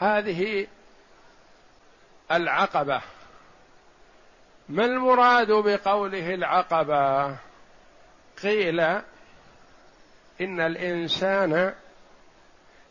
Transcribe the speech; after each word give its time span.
هذه 0.00 0.66
العقبة. 2.32 3.00
ما 4.68 4.84
المراد 4.84 5.52
بقوله 5.52 6.34
العقبة؟ 6.34 7.36
قيل 8.42 8.80
إن 10.40 10.60
الإنسان 10.60 11.74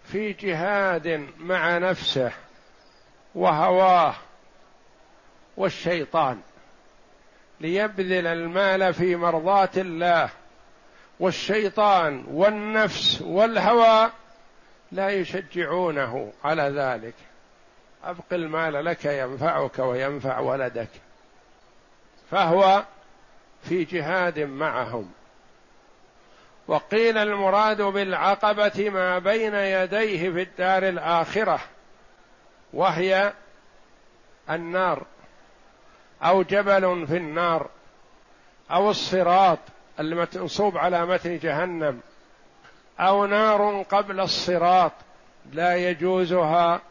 في 0.04 0.34
جهاد 0.34 1.28
مع 1.38 1.78
نفسه 1.78 2.32
وهواه 3.36 4.16
والشيطان 5.58 6.42
ليبذل 7.62 8.28
المال 8.28 8.94
في 8.94 9.16
مرضاة 9.16 9.70
الله 9.78 10.30
والشيطان 11.20 12.26
والنفس 12.28 13.22
والهوى 13.22 14.12
لا 14.92 15.10
يشجعونه 15.10 16.34
على 16.44 16.64
ذلك. 16.64 17.14
أبق 18.04 18.26
المال 18.32 18.86
لك 18.86 19.06
ينفعك 19.06 19.80
وينفع 19.80 20.40
ولدك. 20.40 20.90
فهو 22.32 22.84
في 23.64 23.84
جهاد 23.84 24.40
معهم. 24.40 25.12
وقيل 26.68 27.18
المراد 27.18 27.82
بالعقبة 27.82 28.90
ما 28.90 29.20
بين 29.20 29.56
يديه 29.56 30.32
في 30.32 30.42
الدار 30.42 30.90
الآخرة 30.90 31.60
وهي 32.74 33.34
النار 34.50 35.06
أو 36.24 36.44
جبل 36.44 37.08
في 37.08 37.18
النار 37.18 37.70
أو 38.72 38.90
الصراط 38.90 39.60
المنصوب 40.00 40.78
على 40.78 41.06
متن 41.06 41.38
جهنم. 41.38 42.02
أو 43.00 43.26
نار 43.26 43.86
قبل 43.90 44.20
الصراط 44.20 44.92
لا 45.54 45.76
يجوزها 45.76 46.82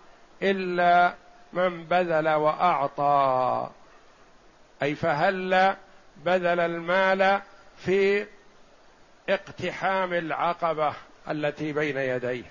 إلا 0.42 1.14
من 1.52 1.84
بذل 1.84 2.28
وأعطى. 2.28 3.70
أي 4.82 4.94
فهل 4.94 5.76
بذل 6.16 6.60
المال 6.60 7.40
في 7.76 8.26
اقتحام 9.28 10.12
العقبة 10.12 10.92
التي 11.30 11.72
بين 11.72 11.96
يديه؟ 11.96 12.44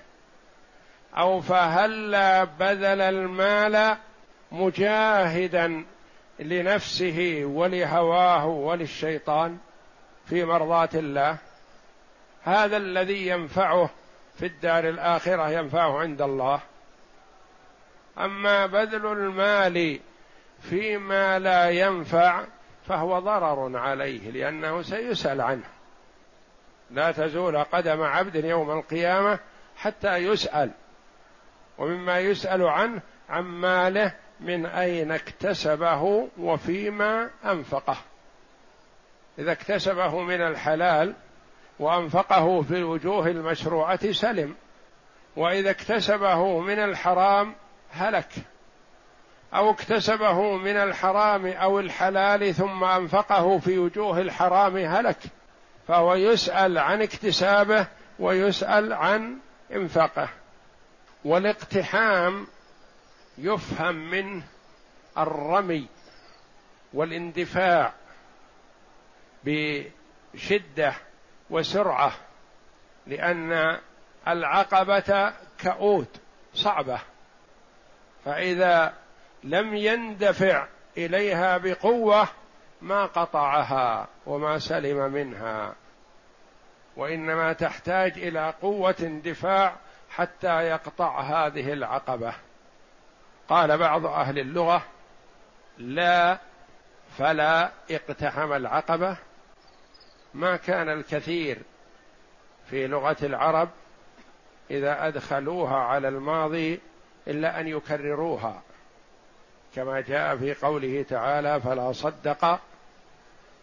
أو 1.18 1.42
فهل 1.42 2.12
بذل 2.46 3.02
المال 3.02 3.98
مجاهدا 4.52 5.86
لنفسه 6.40 7.42
ولهواه 7.46 8.46
وللشيطان 8.46 9.58
في 10.26 10.46
مرضاة 10.46 10.90
الله؟ 10.94 11.38
هذا 12.48 12.78
الذي 12.78 13.28
ينفعه 13.28 13.90
في 14.36 14.46
الدار 14.46 14.90
الآخرة 14.90 15.50
ينفعه 15.50 16.00
عند 16.00 16.22
الله. 16.22 16.60
أما 18.18 18.66
بذل 18.66 19.06
المال 19.06 20.00
فيما 20.62 21.40
لا 21.40 21.70
ينفع 21.70 22.46
فهو 22.88 23.20
ضرر 23.20 23.78
عليه 23.78 24.32
لأنه 24.32 24.82
سيسأل 24.82 25.42
عنه. 25.42 25.68
لا 26.92 27.12
تزول 27.12 27.58
قدم 27.58 28.02
عبد 28.02 28.36
يوم 28.36 28.72
القيامة 28.72 29.40
حتى 29.78 30.16
يسأل 30.16 30.72
ومما 31.78 32.20
يسأل 32.20 32.64
عنه 32.64 33.02
عن 33.30 33.44
ماله 33.44 34.14
من 34.40 34.66
أين 34.66 35.12
اكتسبه 35.12 36.30
وفيما 36.38 37.30
أنفقه. 37.46 37.98
إذا 39.40 39.52
اكتسبه 39.52 40.22
من 40.22 40.42
الحلال 40.42 41.16
وأنفقه 41.80 42.62
في 42.62 42.78
الوجوه 42.78 43.28
المشروعة 43.28 44.12
سلم. 44.12 44.56
وإذا 45.36 45.70
اكتسبه 45.70 46.60
من 46.60 46.80
الحرام 46.80 47.56
هلك. 47.92 48.30
أو 49.54 49.72
اكتسبه 49.72 50.58
من 50.58 50.78
الحرام 50.78 51.46
أو 51.48 51.80
الحلال 51.80 52.56
ثم 52.56 52.84
أنفقه 52.84 53.60
في 53.60 53.78
وجوه 53.78 54.20
الحرام 54.22 54.78
هلك. 54.78 55.20
فهو 55.88 56.16
يسأل 56.16 56.78
عن 56.78 57.02
اكتسابه 57.02 57.88
ويسأل 58.20 58.94
عن 58.94 59.38
إنفاقه. 59.74 60.30
والاقتحام 61.26 62.48
يفهم 63.38 63.96
منه 63.96 64.44
الرمي 65.18 65.88
والاندفاع 66.94 67.94
بشدة 69.44 70.94
وسرعة 71.50 72.12
لأن 73.08 73.78
العقبة 74.28 75.34
كؤود 75.62 76.08
صعبة. 76.54 77.00
فإذا 78.26 78.94
لم 79.44 79.76
يندفع 79.76 80.68
إليها 80.98 81.58
بقوة 81.58 82.28
ما 82.82 83.06
قطعها 83.06 84.08
وما 84.26 84.60
سلم 84.60 85.14
منها. 85.14 85.76
وإنما 86.96 87.54
تحتاج 87.54 88.12
إلى 88.18 88.54
قوة 88.62 88.96
اندفاع 89.02 89.76
حتى 90.10 90.64
يقطع 90.64 91.22
هذه 91.22 91.74
العقبة. 91.74 92.34
قال 93.50 93.78
بعض 93.78 94.06
أهل 94.06 94.40
اللغة 94.40 94.84
لا 95.78 96.38
فلا 97.18 97.72
اقتحم 97.92 98.54
العقبة 98.54 99.18
ما 100.38 100.56
كان 100.56 100.90
الكثير 100.90 101.58
في 102.70 102.88
لغة 102.88 103.18
العرب 103.24 103.70
إذا 104.72 105.08
أدخلوها 105.08 105.76
على 105.76 106.08
الماضي 106.08 106.80
إلا 107.28 107.60
أن 107.60 107.68
يكرروها. 107.68 108.62
كما 109.76 110.02
جاء 110.02 110.38
في 110.38 110.54
قوله 110.54 111.06
تعالى 111.10 111.62
فلا 111.62 111.92
صدق 111.92 112.60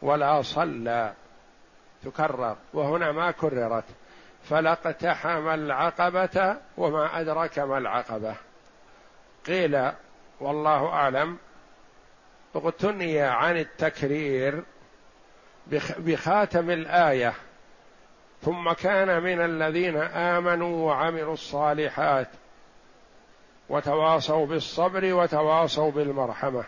ولا 0.02 0.42
صلى. 0.42 1.12
تكرر. 2.04 2.56
وهنا 2.72 3.12
ما 3.12 3.30
كررت. 3.30 3.84
فلا 4.50 4.72
اقتحم 4.72 5.48
العقبة 5.48 6.56
وما 6.76 7.20
أدرك 7.20 7.58
ما 7.58 7.78
العقبة. 7.78 8.34
قيل 9.46 9.90
والله 10.40 10.88
أعلم. 10.88 11.38
اغتني 12.56 13.20
عن 13.20 13.56
التكرير 13.56 14.62
بخاتم 15.98 16.70
الآية. 16.70 17.34
ثم 18.42 18.72
كان 18.72 19.22
من 19.22 19.40
الذين 19.40 19.96
آمنوا 20.02 20.86
وعملوا 20.86 21.32
الصالحات 21.32 22.28
وتواصوا 23.68 24.46
بالصبر 24.46 25.14
وتواصوا 25.14 25.90
بالمرحمة. 25.90 26.64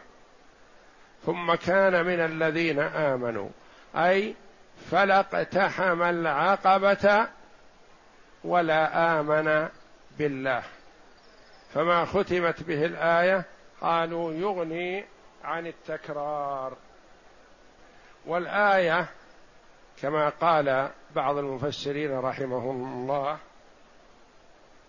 ثم 1.27 1.55
كان 1.55 2.07
من 2.07 2.21
الذين 2.21 2.79
آمنوا 2.79 3.49
أي 3.97 4.35
فلا 4.91 5.21
اقتحم 5.21 6.03
العقبة 6.03 7.27
ولا 8.45 9.21
آمن 9.21 9.69
بالله. 10.19 10.63
فما 11.75 12.05
ختمت 12.05 12.63
به 12.63 12.85
الآية 12.85 13.45
قالوا 13.81 14.33
يغني 14.33 15.05
عن 15.45 15.67
التكرار. 15.67 16.77
والآية 18.27 19.07
كما 20.03 20.29
قال 20.29 20.91
بعض 21.15 21.37
المفسرين 21.37 22.19
رحمهم 22.19 22.93
الله 22.93 23.39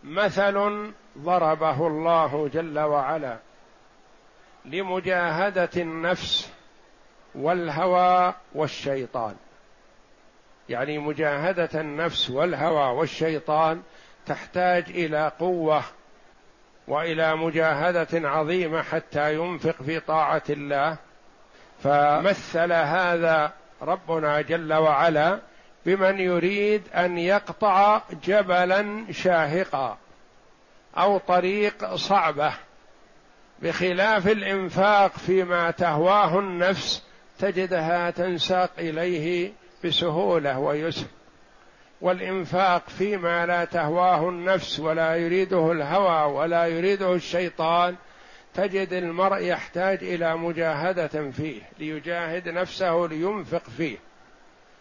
مثل 0.04 0.92
ضربه 1.18 1.88
الله 1.88 2.48
جل 2.48 2.80
وعلا 2.80 3.38
لمجاهدة 4.66 5.70
النفس 5.78 6.52
والهوى 7.36 8.34
والشيطان. 8.56 9.36
يعني 10.70 10.98
مجاهدة 10.98 11.82
النفس 11.82 12.30
والهوى 12.30 12.98
والشيطان 12.98 13.82
تحتاج 14.26 14.84
إلى 14.90 15.32
قوة 15.40 15.84
وإلى 16.88 17.36
مجاهدة 17.36 18.30
عظيمة 18.30 18.82
حتى 18.82 19.36
ينفق 19.36 19.84
في 19.84 20.00
طاعة 20.00 20.44
الله. 20.50 20.98
فمثل 21.84 22.74
هذا 22.74 23.54
ربنا 23.82 24.42
جل 24.42 24.74
وعلا 24.74 25.40
بمن 25.86 26.20
يريد 26.20 26.82
أن 26.96 27.18
يقطع 27.18 28.02
جبلا 28.24 29.06
شاهقا 29.12 29.98
أو 30.98 31.18
طريق 31.18 31.96
صعبة 31.96 32.54
بخلاف 33.62 34.28
الإنفاق 34.28 35.12
فيما 35.12 35.72
تهواه 35.72 36.40
النفس 36.40 37.04
تجدها 37.40 38.10
تنساق 38.10 38.72
إليه 38.80 39.52
بسهولة 39.84 40.60
ويسر. 40.60 41.06
والإنفاق 42.02 42.90
فيما 42.90 43.46
لا 43.46 43.66
تهواه 43.66 44.30
النفس 44.30 44.80
ولا 44.80 45.16
يريده 45.16 45.72
الهوى 45.72 46.34
ولا 46.34 46.66
يريده 46.66 47.14
الشيطان 47.14 47.96
تجد 48.58 48.94
المرء 48.94 49.38
يحتاج 49.38 50.04
إلى 50.04 50.38
مجاهدة 50.38 51.32
فيه 51.32 51.62
ليجاهد 51.80 52.50
نفسه 52.50 53.08
لينفق 53.10 53.64
فيه. 53.78 53.98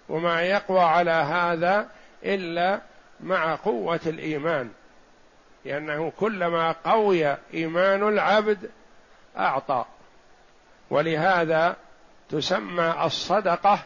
وما 0.09 0.43
يقوى 0.43 0.81
على 0.81 1.11
هذا 1.11 1.89
إلا 2.25 2.81
مع 3.21 3.55
قوة 3.55 4.01
الإيمان. 4.07 4.71
لأنه 5.65 6.13
كلما 6.19 6.73
قوي 6.73 7.37
إيمان 7.55 8.09
العبد 8.09 8.71
أعطى. 9.39 9.85
ولهذا 10.91 11.77
تسمى 12.29 12.95
الصدقة 13.05 13.79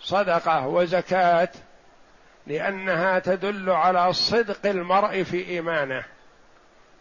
صدقة 0.00 0.66
وزكاة 0.66 1.48
لأنها 2.46 3.18
تدل 3.18 3.70
على 3.70 4.12
صدق 4.12 4.66
المرء 4.66 5.22
في 5.22 5.48
إيمانه. 5.48 6.04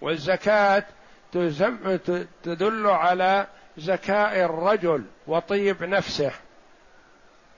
والزكاة 0.01 0.83
تدل 2.43 2.87
على 2.87 3.47
زكاء 3.77 4.45
الرجل 4.45 5.05
وطيب 5.27 5.83
نفسه. 5.83 6.31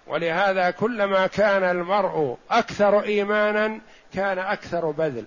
ولهذا 0.08 0.72
كلما 0.72 1.28
كان 1.28 1.64
المرء 1.64 2.38
أكثر 2.52 3.04
إيمانا 3.04 3.80
كان 4.14 4.40
أكثر 4.40 4.92
بذل. 4.92 5.26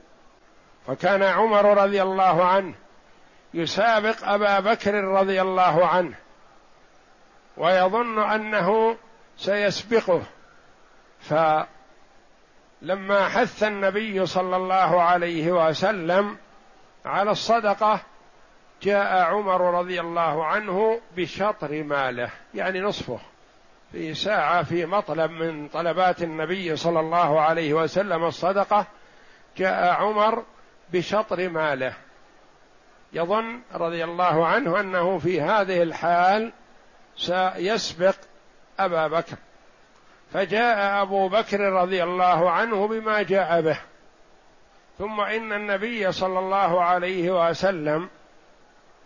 فكان 0.86 1.22
عمر 1.22 1.82
رضي 1.82 2.02
الله 2.02 2.44
عنه 2.44 2.74
يسابق 3.54 4.28
أبا 4.28 4.60
بكر 4.60 4.94
رضي 4.94 5.42
الله 5.42 5.86
عنه 5.86 6.14
ويظن 7.56 8.18
أنه 8.18 8.96
سيسبقه. 9.36 10.22
فلما 11.20 11.68
حث 13.28 13.62
النبي 13.62 14.26
صلى 14.26 14.56
الله 14.56 15.02
عليه 15.02 15.52
وسلم 15.52 16.36
على 17.04 17.30
الصدقة 17.30 18.00
جاء 18.84 19.22
عمر 19.22 19.78
رضي 19.78 20.00
الله 20.00 20.44
عنه 20.44 21.00
بشطر 21.16 21.82
ماله 21.82 22.30
يعني 22.54 22.80
نصفه 22.80 23.18
في 23.92 24.14
ساعة 24.14 24.62
في 24.62 24.86
مطلب 24.86 25.30
من 25.30 25.68
طلبات 25.68 26.22
النبي 26.22 26.76
صلى 26.76 27.00
الله 27.00 27.40
عليه 27.40 27.74
وسلم 27.74 28.24
الصدقة 28.24 28.86
جاء 29.56 29.92
عمر 29.92 30.44
بشطر 30.92 31.48
ماله. 31.48 31.94
يظن 33.12 33.60
رضي 33.74 34.04
الله 34.04 34.46
عنه 34.46 34.80
أنه 34.80 35.18
في 35.18 35.40
هذه 35.40 35.82
الحال 35.82 36.52
سيسبق 37.16 38.14
أبا 38.78 39.06
بكر. 39.06 39.36
فجاء 40.32 41.02
أبو 41.02 41.28
بكر 41.28 41.60
رضي 41.60 42.02
الله 42.02 42.50
عنه 42.50 42.88
بما 42.88 43.22
جاء 43.22 43.60
به. 43.60 43.78
ثم 44.98 45.20
إن 45.20 45.52
النبي 45.52 46.12
صلى 46.12 46.38
الله 46.38 46.82
عليه 46.84 47.48
وسلم 47.48 48.08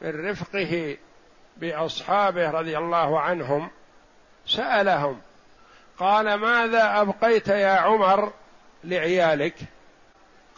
من 0.02 0.30
رفقه 0.30 0.96
بأصحابه 1.56 2.50
رضي 2.50 2.78
الله 2.78 3.20
عنهم 3.20 3.70
سألهم 4.46 5.20
قال 5.98 6.34
ماذا 6.34 7.00
أبقيت 7.00 7.48
يا 7.48 7.72
عمر 7.72 8.32
لعيالك؟ 8.84 9.54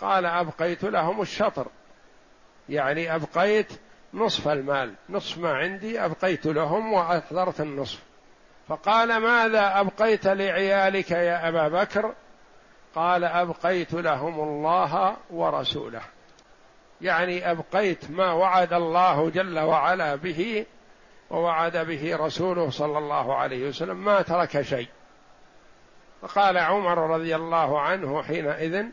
قال 0.01 0.27
أبقيت 0.27 0.85
لهم 0.85 1.21
الشطر 1.21 1.67
يعني 2.69 3.15
أبقيت 3.15 3.73
نصف 4.15 4.49
المال 4.49 4.95
نصف 5.09 5.39
ما 5.39 5.53
عندي 5.53 6.05
أبقيت 6.05 6.47
لهم 6.47 6.93
وأحضرت 6.93 7.61
النصف. 7.61 7.99
فقال 8.69 9.17
ماذا 9.17 9.81
أبقيت 9.81 10.27
لعيالك 10.27 11.11
يا 11.11 11.49
أبا 11.49 11.69
بكر؟ 11.69 12.15
قال 12.95 13.25
أبقيت 13.25 13.93
لهم 13.93 14.41
الله 14.41 15.17
ورسوله. 15.31 16.03
يعني 17.02 17.50
أبقيت 17.50 18.11
ما 18.11 18.32
وعد 18.32 18.73
الله 18.73 19.31
جل 19.31 19.58
وعلا 19.58 20.14
به 20.14 20.67
ووعد 21.31 21.76
به 21.76 22.17
رسوله 22.17 22.70
صلى 22.70 22.99
الله 22.99 23.37
عليه 23.37 23.69
وسلم 23.69 24.05
ما 24.05 24.23
ترك 24.23 24.62
شيء. 24.62 24.88
فقال 26.23 26.58
عمر 26.58 27.11
رضي 27.11 27.37
الله 27.37 27.81
عنه 27.81 28.23
حينئذ 28.23 28.85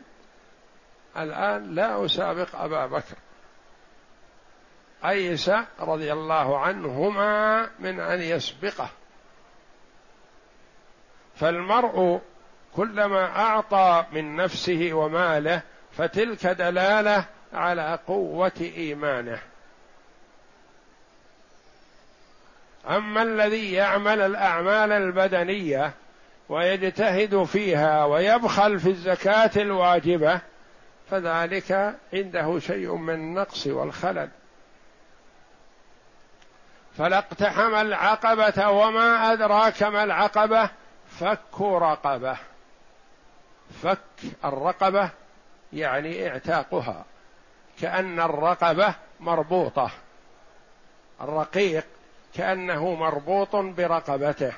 الآن 1.16 1.74
لا 1.74 2.04
أسابق 2.04 2.56
أبا 2.56 2.86
بكر. 2.86 3.16
ايس 5.04 5.50
رضي 5.80 6.12
الله 6.12 6.58
عنهما 6.58 7.70
من 7.78 8.00
أن 8.00 8.20
يسبقه. 8.20 8.90
فالمرء 11.34 12.20
كلما 12.76 13.38
أعطى 13.38 14.04
من 14.12 14.36
نفسه 14.36 14.90
وماله 14.92 15.62
فتلك 15.92 16.46
دلالة 16.46 17.24
على 17.52 17.98
قوة 18.06 18.52
إيمانه. 18.60 19.38
أما 22.88 23.22
الذي 23.22 23.72
يعمل 23.72 24.20
الأعمال 24.20 24.92
البدنية 24.92 25.92
ويجتهد 26.48 27.44
فيها 27.44 28.04
ويبخل 28.04 28.80
في 28.80 28.90
الزكاة 28.90 29.50
الواجبة 29.56 30.40
فذلك 31.10 31.94
عنده 32.12 32.58
شيء 32.58 32.94
من 32.94 33.14
النقص 33.14 33.66
والخلل. 33.66 34.28
فلا 36.98 37.18
اقتحم 37.18 37.74
العقبة 37.74 38.68
وما 38.68 39.32
أدراك 39.32 39.82
ما 39.82 40.04
العقبة 40.04 40.70
فك 41.20 41.60
رقبة. 41.60 42.36
فك 43.82 43.98
الرقبة 44.44 45.10
يعني 45.72 46.28
اعتاقها. 46.28 47.04
كأن 47.80 48.20
الرقبة 48.20 48.94
مربوطة. 49.20 49.90
الرقيق 51.20 51.86
كأنه 52.34 52.94
مربوط 52.94 53.56
برقبته. 53.56 54.52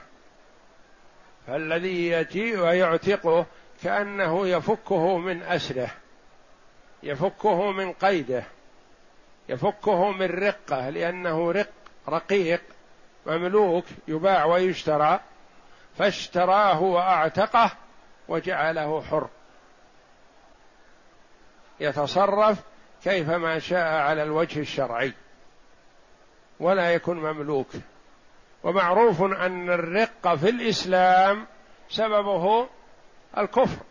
فالذي 1.47 2.09
يجيء 2.09 2.59
ويعتقه 2.59 3.47
كأنه 3.83 4.49
يفكه 4.49 5.19
من 5.19 5.43
أسره. 5.43 5.91
يفكه 7.03 7.73
من 7.73 7.93
قيده. 7.93 8.45
يفكه 9.49 10.11
من 10.11 10.27
رقة 10.27 10.89
لأنه 10.89 11.53
رق 11.53 11.71
رقيق 12.09 12.63
مملوك 13.27 13.85
يباع 14.09 14.45
ويشترى. 14.45 15.21
فاشتراه 15.99 16.83
وأعتقه 16.83 17.71
وجعله 18.29 19.03
حر. 19.03 19.29
يتصرف 21.81 22.59
كيفما 23.05 23.59
شاء 23.59 23.93
على 23.93 24.23
الوجه 24.23 24.61
الشرعي 24.61 25.13
ولا 26.61 26.95
يكون 26.95 27.17
مملوك. 27.17 27.69
ومعروف 28.63 29.23
أن 29.23 29.71
الرق 29.71 30.35
في 30.35 30.49
الإسلام 30.49 31.47
سببه 31.89 32.69
الكفر. 33.39 33.83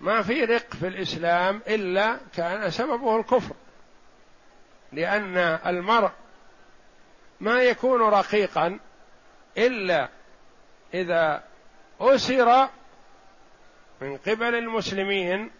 ما 0.00 0.22
في 0.22 0.44
رق 0.44 0.74
في 0.74 0.86
الإسلام 0.88 1.62
إلا 1.68 2.20
كان 2.36 2.70
سببه 2.70 3.16
الكفر. 3.16 3.54
لأن 4.92 5.36
المرء 5.66 6.10
ما 7.40 7.62
يكون 7.62 8.00
رقيقا 8.00 8.78
إلا 9.58 10.08
إذا 10.94 11.44
أسر 12.00 12.68
من 14.00 14.16
قبل 14.16 14.54
المسلمين 14.54 15.50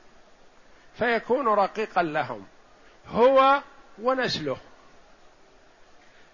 فيكون 0.95 1.49
رقيقا 1.49 2.03
لهم 2.03 2.47
هو 3.09 3.63
ونسله. 4.03 4.57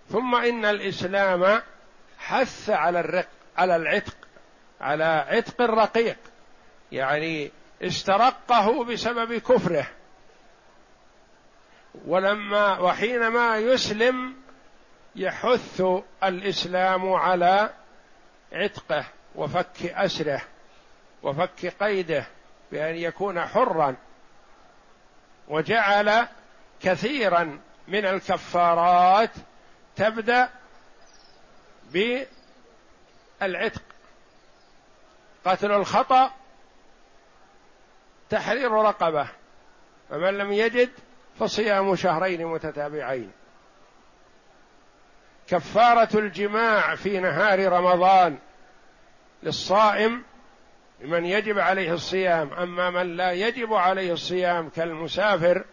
ثم 0.09 0.35
إن 0.35 0.65
الإسلام 0.65 1.63
حث 2.19 2.71
على 2.71 3.01
الرق 3.01 3.29
على 3.57 3.77
العتق 3.77 4.17
على 4.81 5.05
عتق 5.05 5.61
الرقيق 5.61 6.17
يعني 6.93 7.51
استرقه 7.83 8.85
بسبب 8.85 9.35
كفره. 9.35 9.87
ولما 12.07 12.79
وحينما 12.79 13.59
يسلم 13.59 14.37
يحث 15.17 15.83
الإسلام 16.25 17.13
على 17.13 17.71
عتقه 18.53 19.05
وفك 19.35 19.87
أسره 19.87 20.43
وفك 21.23 21.67
قيده 21.67 22.27
بأن 22.73 22.95
يكون 22.95 23.41
حرا. 23.41 23.97
وجعل 25.49 26.29
كثيرا 26.81 27.61
من 27.89 28.07
الكفارات 28.07 29.31
تبدأ 29.97 30.49
بالعتق. 31.93 33.83
قتل 35.45 35.73
الخطأ 35.73 36.31
تحرير 38.31 38.73
رقبة. 38.73 39.29
فمن 40.11 40.39
لم 40.39 40.53
يجد 40.53 40.91
فصيام 41.39 41.97
شهرين 41.97 42.47
متتابعين. 42.47 43.33
كفارة 45.49 46.19
الجماع 46.19 46.95
في 46.95 47.21
نهار 47.21 47.73
رمضان 47.73 48.39
للصائم 49.43 50.25
لمن 51.01 51.25
يجب 51.25 51.59
عليه 51.59 51.93
الصيام 51.93 52.53
أما 52.53 52.91
من 52.91 53.17
لا 53.17 53.33
يجب 53.33 53.75
عليه 53.75 54.13
الصيام 54.13 54.69
كالمسافر 54.69 55.65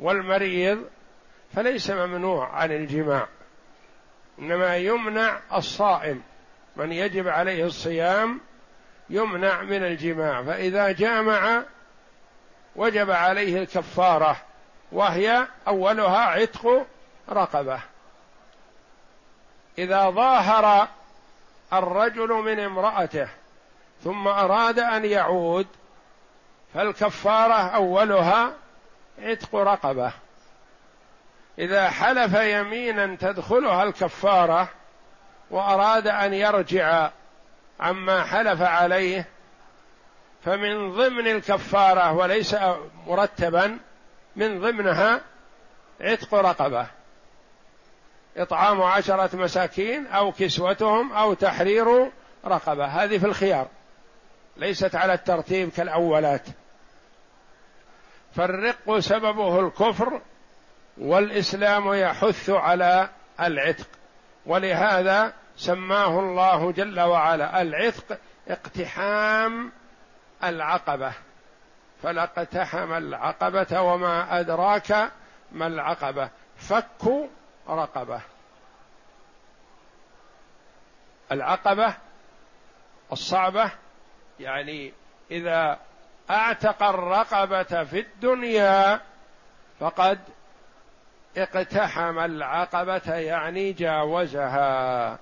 والمريض 0.00 0.84
فليس 1.54 1.90
ممنوع 1.90 2.48
عن 2.48 2.72
الجماع. 2.72 3.28
إنما 4.38 4.76
يمنع 4.76 5.40
الصائم 5.54 6.22
من 6.76 6.92
يجب 6.92 7.28
عليه 7.28 7.64
الصيام 7.64 8.40
يمنع 9.10 9.62
من 9.62 9.84
الجماع. 9.84 10.42
فإذا 10.42 10.92
جامع 10.92 11.62
وجب 12.76 13.10
عليه 13.10 13.58
الكفارة 13.58 14.36
وهي 14.92 15.46
أولها 15.68 16.18
عتق 16.18 16.86
رقبة. 17.28 17.80
إذا 19.78 20.10
ظاهر 20.10 20.88
الرجل 21.72 22.28
من 22.28 22.60
امرأته 22.60 23.28
ثم 24.04 24.28
أراد 24.28 24.78
أن 24.78 25.04
يعود 25.04 25.66
فالكفارة 26.74 27.54
أولها 27.54 28.52
عتق 29.18 29.54
رقبة. 29.54 30.12
إذا 31.58 31.90
حلف 31.90 32.34
يمينا 32.34 33.16
تدخلها 33.20 33.82
الكفارة 33.82 34.68
وأراد 35.50 36.06
أن 36.06 36.34
يرجع 36.34 37.10
عما 37.80 38.24
حلف 38.24 38.62
عليه 38.62 39.26
فمن 40.44 40.92
ضمن 40.92 41.26
الكفارة 41.26 42.12
وليس 42.12 42.56
مرتبا 43.06 43.78
من 44.36 44.60
ضمنها 44.60 45.20
عتق 46.00 46.34
رقبة. 46.34 46.86
إطعام 48.36 48.82
عشرة 48.82 49.36
مساكين 49.36 50.06
أو 50.06 50.32
كسوتهم 50.32 51.12
أو 51.12 51.34
تحرير 51.34 52.10
رقبة. 52.44 52.84
هذه 52.84 53.18
في 53.18 53.26
الخيار. 53.26 53.66
ليست 54.60 54.94
على 54.94 55.12
الترتيب 55.14 55.70
كالأولات. 55.70 56.46
فالرق 58.36 58.98
سببه 58.98 59.60
الكفر 59.60 60.20
والإسلام 60.98 61.94
يحث 61.94 62.50
على 62.50 63.08
العتق. 63.40 63.86
ولهذا 64.46 65.32
سماه 65.56 66.20
الله 66.20 66.72
جل 66.72 67.00
وعلا 67.00 67.62
العتق 67.62 68.18
اقتحام 68.48 69.72
العقبة. 70.44 71.12
فلا 72.02 72.22
اقتحم 72.22 72.92
العقبة 72.92 73.80
وما 73.80 74.40
أدراك 74.40 75.10
ما 75.52 75.66
العقبة. 75.66 76.30
فك 76.56 77.28
رقبة. 77.68 78.20
العقبة 81.32 81.94
الصعبة 83.12 83.70
يعني 84.40 84.92
إذا 85.30 85.78
أعتق 86.30 86.82
الرقبة 86.82 87.84
في 87.84 88.00
الدنيا 88.00 89.00
فقد 89.80 90.18
اقتحم 91.36 92.18
العقبة 92.18 93.14
يعني 93.14 93.72
جاوزها. 93.72 95.18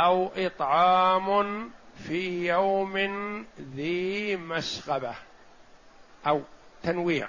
أو 0.00 0.30
إطعام 0.36 1.70
في 2.08 2.48
يوم 2.48 2.96
ذي 3.60 4.36
مسغبة. 4.36 5.14
أو 6.26 6.42
تنويع. 6.82 7.28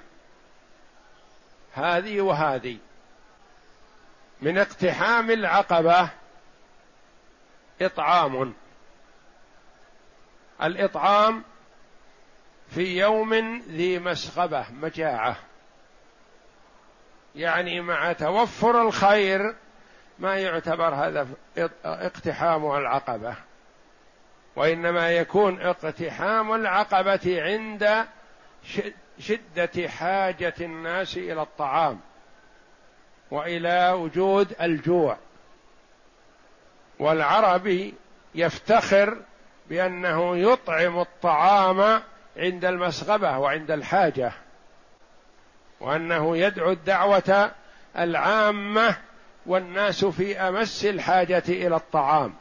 هذه 1.73 2.21
وهذه. 2.21 2.77
من 4.41 4.57
اقتحام 4.57 5.31
العقبة 5.31 6.09
إطعام. 7.81 8.53
الإطعام 10.63 11.43
في 12.69 12.99
يوم 12.99 13.61
ذي 13.67 13.99
مسغبه 13.99 14.65
مجاعة. 14.71 15.35
يعني 17.35 17.81
مع 17.81 18.13
توفر 18.13 18.81
الخير 18.81 19.55
ما 20.19 20.37
يعتبر 20.37 20.95
هذا 20.95 21.27
اقتحام 21.85 22.71
العقبة 22.71 23.35
وإنما 24.55 25.11
يكون 25.11 25.61
اقتحام 25.61 26.53
العقبة 26.53 27.41
عند 27.41 28.05
شدة 29.19 29.89
حاجة 29.89 30.53
الناس 30.61 31.17
إلى 31.17 31.41
الطعام 31.41 31.99
وإلى 33.31 33.91
وجود 33.91 34.55
الجوع. 34.61 35.17
والعربي 36.99 37.93
يفتخر 38.35 39.17
بأنه 39.69 40.37
يطعم 40.37 40.99
الطعام 40.99 42.01
عند 42.37 42.65
المسغبة 42.65 43.37
وعند 43.37 43.71
الحاجة 43.71 44.31
وأنه 45.79 46.37
يدعو 46.37 46.71
الدعوة 46.71 47.51
العامة 47.97 48.95
والناس 49.45 50.05
في 50.05 50.39
أمس 50.39 50.85
الحاجة 50.85 51.43
إلى 51.47 51.75
الطعام. 51.75 52.33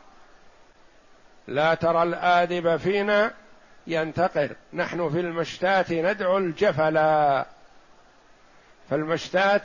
لا 1.49 1.75
ترى 1.75 2.03
الآدب 2.03 2.77
فينا 2.77 3.35
ينتقر. 3.87 4.57
نحن 4.73 5.11
في 5.11 5.21
المشتات 5.21 5.93
ندعو 5.93 6.39
الجفلا 6.39 7.47
فالمشتات 8.91 9.63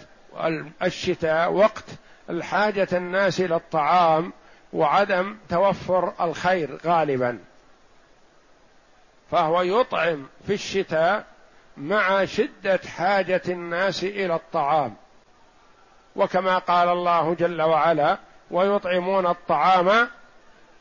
الشتاء 0.84 1.52
وقت 1.52 1.86
الحاجة 2.30 2.88
الناس 2.94 3.42
إلى 3.42 3.56
الطعام 3.56 4.34
وعدم 4.74 5.38
توفر 5.50 6.14
الخير 6.22 6.78
غالبا. 6.86 7.40
فهو 9.32 9.62
يطعم 9.62 10.26
في 10.48 10.54
الشتاء 10.54 11.26
مع 11.78 12.26
شدة 12.26 12.80
حاجة 12.98 13.42
الناس 13.50 14.04
إلى 14.04 14.36
الطعام. 14.36 14.96
وكما 16.16 16.58
قال 16.58 16.90
الله 16.90 17.34
جل 17.34 17.62
وعلا 17.62 18.18
ويطعمون 18.52 19.28
الطعام 19.28 20.08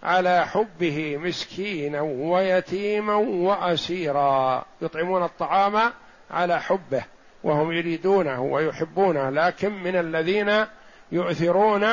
على 0.03 0.47
حبه 0.47 1.17
مسكينا 1.17 2.01
ويتيما 2.01 3.15
واسيرا. 3.15 4.65
يطعمون 4.83 5.23
الطعام 5.23 5.93
على 6.31 6.61
حبه 6.61 7.05
وهم 7.45 7.73
يريدونه 7.73 8.43
ويحبونه 8.43 9.31
لكن 9.31 9.73
من 9.73 9.97
الذين 9.97 10.67
يؤثرون 11.13 11.87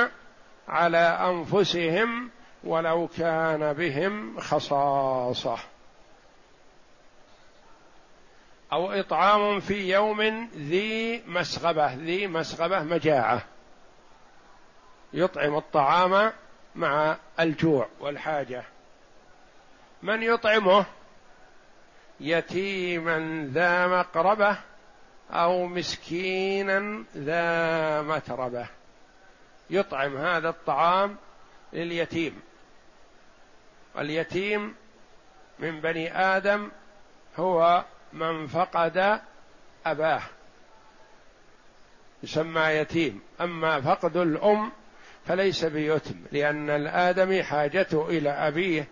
على 0.67 0.97
أنفسهم 0.97 2.29
ولو 2.63 3.07
كان 3.17 3.73
بهم 3.73 4.39
خصاصة. 4.39 5.57
أو 8.73 8.91
إطعام 8.91 9.59
في 9.59 9.93
يوم 9.93 10.49
ذي 10.55 11.23
مسغبة 11.27 11.93
ذي 11.93 12.27
مسغبة 12.27 12.83
مجاعة. 12.83 13.41
يطعم 15.13 15.55
الطعام 15.55 16.31
مع 16.75 17.17
الجوع 17.39 17.87
والحاجة. 17.99 18.63
من 20.03 20.23
يطعمه؟ 20.23 20.85
يتيما 22.19 23.49
ذا 23.53 23.87
مقربة 23.87 24.57
أو 25.31 25.67
مسكينا 25.67 27.03
ذا 27.17 28.01
متربة. 28.01 28.67
يطعم 29.69 30.17
هذا 30.17 30.49
الطعام 30.49 31.15
لليتيم. 31.73 32.41
اليتيم 33.97 34.75
من 35.59 35.81
بني 35.81 36.17
آدم 36.17 36.71
هو 37.37 37.83
من 38.13 38.47
فقد 38.47 39.19
أباه. 39.85 40.21
يسمى 42.23 42.61
يتيم. 42.61 43.21
أما 43.41 43.81
فقد 43.81 44.17
الأم 44.17 44.71
فليس 45.25 45.65
بيتم 45.65 46.15
لأن 46.31 46.69
الآدمي 46.69 47.43
حاجته 47.43 48.09
إلى 48.09 48.29
أبيه 48.29 48.87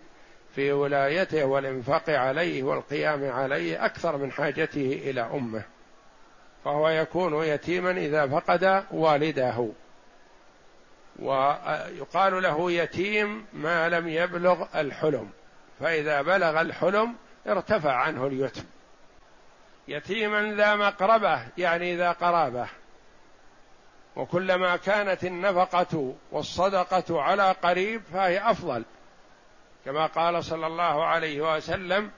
في 0.54 0.72
ولايته 0.72 1.44
والإنفاق 1.44 2.10
عليه 2.10 2.62
والقيام 2.62 3.30
عليه 3.30 3.84
أكثر 3.84 4.16
من 4.16 4.32
حاجته 4.32 5.00
إلى 5.04 5.20
أمه. 5.20 5.62
فهو 6.64 6.88
يكون 6.88 7.44
يتيما 7.44 7.90
إذا 7.90 8.26
فقد 8.26 8.84
والده. 8.90 9.68
ويقال 11.18 12.42
له 12.42 12.72
يتيم 12.72 13.46
ما 13.52 13.88
لم 13.88 14.08
يبلغ 14.08 14.66
الحلم 14.74 15.30
فإذا 15.80 16.22
بلغ 16.22 16.60
الحلم 16.60 17.14
ارتفع 17.46 17.92
عنه 17.92 18.26
اليتم. 18.26 18.64
يتيما 19.88 20.52
ذا 20.52 20.74
مقربة 20.74 21.42
يعني 21.58 21.96
ذا 21.96 22.12
قرابة. 22.12 22.66
وكلما 24.16 24.76
كانت 24.76 25.24
النفقة 25.24 26.14
والصدقة 26.32 27.22
على 27.22 27.52
قريب 27.52 28.02
فهي 28.12 28.50
أفضل. 28.50 28.84
كما 29.84 30.06
قال 30.06 30.44
صلى 30.44 30.66
الله 30.66 31.04
عليه 31.04 31.56
وسلم 31.56 32.10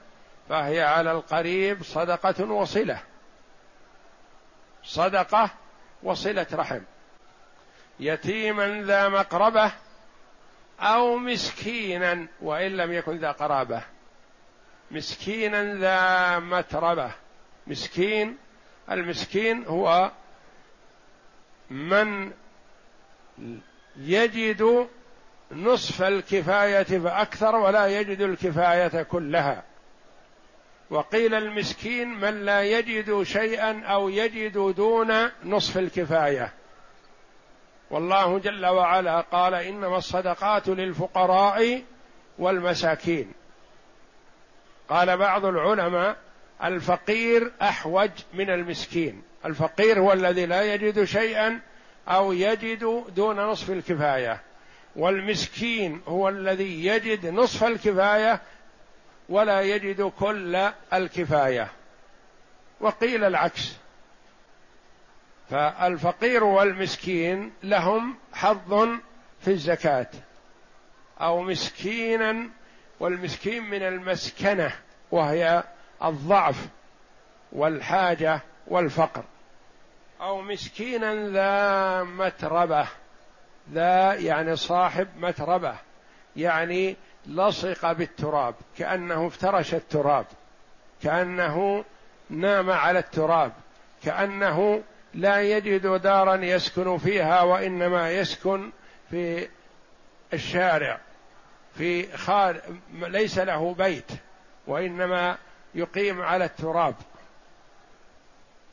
فهي 0.49 0.81
على 0.81 1.11
القريب 1.11 1.83
صدقة 1.83 2.51
وصلة. 2.51 2.99
صدقة 4.83 5.49
وصلة 6.03 6.47
رحم. 6.53 6.81
يتيما 7.99 8.81
ذا 8.81 9.09
مقربة 9.09 9.71
أو 10.79 11.17
مسكينا 11.17 12.27
وإن 12.41 12.77
لم 12.77 12.93
يكن 12.93 13.17
ذا 13.17 13.31
قرابة. 13.31 13.81
مسكينا 14.91 15.75
ذا 15.75 16.39
متربة. 16.39 17.11
مسكين 17.67 18.37
المسكين 18.91 19.65
هو 19.65 20.11
من 21.69 22.31
يجد 23.97 24.87
نصف 25.51 26.01
الكفاية 26.01 26.83
فأكثر 26.83 27.55
ولا 27.55 27.87
يجد 27.87 28.21
الكفاية 28.21 29.03
كلها. 29.03 29.63
وقيل 30.89 31.33
المسكين 31.33 32.07
من 32.07 32.45
لا 32.45 32.61
يجد 32.61 33.23
شيئا 33.23 33.83
أو 33.83 34.09
يجد 34.09 34.75
دون 34.75 35.29
نصف 35.43 35.77
الكفاية. 35.77 36.53
والله 37.95 38.39
جل 38.39 38.65
وعلا 38.65 39.21
قال 39.21 39.53
إنما 39.53 39.97
الصدقات 39.97 40.67
للفقراء 40.67 41.83
والمساكين. 42.39 43.31
قال 44.89 45.17
بعض 45.17 45.45
العلماء 45.45 46.17
الفقير 46.63 47.51
أحوج 47.61 48.09
من 48.33 48.49
المسكين. 48.49 49.23
الفقير 49.45 49.99
هو 49.99 50.13
الذي 50.13 50.45
لا 50.45 50.73
يجد 50.73 51.03
شيئا 51.03 51.59
أو 52.07 52.33
يجد 52.33 53.03
دون 53.15 53.39
نصف 53.39 53.69
الكفاية. 53.69 54.41
والمسكين 54.95 56.01
هو 56.07 56.29
الذي 56.29 56.85
يجد 56.85 57.25
نصف 57.25 57.63
الكفاية 57.63 58.41
ولا 59.29 59.61
يجد 59.61 60.01
كل 60.01 60.55
الكفاية. 60.93 61.67
وقيل 62.79 63.23
العكس. 63.23 63.84
فالفقير 65.49 66.43
والمسكين 66.43 67.53
لهم 67.63 68.15
حظ 68.33 68.89
في 69.41 69.47
الزكاة. 69.47 70.09
أو 71.21 71.41
مسكينا 71.41 72.49
والمسكين 72.99 73.63
من 73.63 73.81
المسكنة 73.83 74.71
وهي 75.11 75.63
الضعف 76.03 76.67
والحاجة 77.51 78.41
والفقر. 78.67 79.23
أو 80.21 80.41
مسكينا 80.41 81.29
ذا 81.29 82.03
متربة 82.03 82.87
ذا 83.71 84.13
يعني 84.13 84.55
صاحب 84.55 85.07
متربة 85.17 85.75
يعني 86.35 86.95
لصق 87.25 87.91
بالتراب 87.91 88.55
كأنه 88.77 89.27
افترش 89.27 89.73
التراب 89.73 90.25
كأنه 91.03 91.85
نام 92.29 92.71
على 92.71 92.99
التراب 92.99 93.51
كأنه 94.03 94.83
لا 95.15 95.41
يجد 95.41 96.01
دارا 96.01 96.35
يسكن 96.35 96.97
فيها 96.97 97.41
وإنما 97.41 98.11
يسكن 98.11 98.71
في 99.09 99.47
الشارع 100.33 100.99
في 101.77 102.17
خار 102.17 102.61
ليس 102.93 103.37
له 103.37 103.73
بيت 103.73 104.11
وإنما 104.67 105.37
يقيم 105.75 106.21
على 106.21 106.45
التراب. 106.45 106.95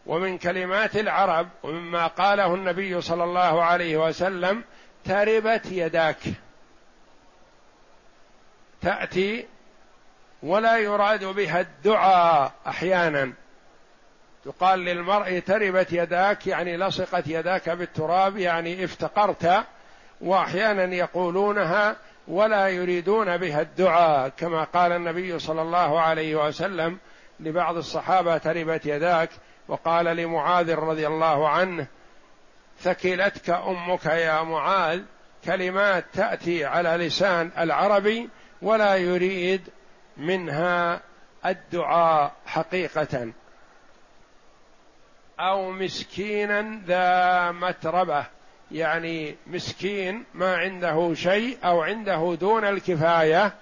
ومن 0.06 0.38
كلمات 0.38 0.96
العرب 0.96 1.48
ومما 1.62 2.06
قاله 2.06 2.54
النبي 2.54 3.00
صلى 3.00 3.24
الله 3.24 3.62
عليه 3.62 3.96
وسلم 3.96 4.64
تربت 5.04 5.66
يداك. 5.66 6.20
تأتي 8.80 9.46
ولا 10.42 10.76
يراد 10.76 11.24
بها 11.24 11.60
الدعاء 11.60 12.52
أحيانا. 12.66 13.32
تقال 14.44 14.78
للمرء 14.78 15.38
تربت 15.38 15.92
يداك 15.92 16.46
يعني 16.46 16.76
لصقت 16.76 17.26
يداك 17.26 17.70
بالتراب 17.70 18.38
يعني 18.38 18.84
افتقرت 18.84 19.64
وأحيانا 20.20 20.94
يقولونها 20.94 21.96
ولا 22.28 22.68
يريدون 22.68 23.36
بها 23.36 23.60
الدعاء 23.60 24.28
كما 24.28 24.64
قال 24.64 24.92
النبي 24.92 25.38
صلى 25.38 25.62
الله 25.62 26.00
عليه 26.00 26.46
وسلم 26.46 26.98
لبعض 27.40 27.76
الصحابة 27.76 28.38
تربت 28.38 28.86
يداك 28.86 29.30
وقال 29.68 30.04
لمعاذ 30.04 30.74
رضي 30.74 31.06
الله 31.06 31.48
عنه 31.48 31.86
ثكلتك 32.80 33.50
أمك 33.50 34.06
يا 34.06 34.42
معاذ 34.42 35.02
كلمات 35.44 36.04
تأتي 36.12 36.64
على 36.64 36.88
لسان 36.88 37.50
العربي 37.58 38.28
ولا 38.62 38.96
يريد 38.96 39.68
منها 40.16 41.00
الدعاء 41.46 42.32
حقيقة. 42.46 43.32
أو 45.40 45.70
مسكينا 45.70 46.80
ذا 46.86 47.50
متربة. 47.52 48.26
يعني 48.70 49.36
مسكين 49.46 50.24
ما 50.34 50.56
عنده 50.56 51.14
شيء 51.14 51.58
أو 51.64 51.82
عنده 51.82 52.36
دون 52.40 52.64
الكفاية 52.64 53.54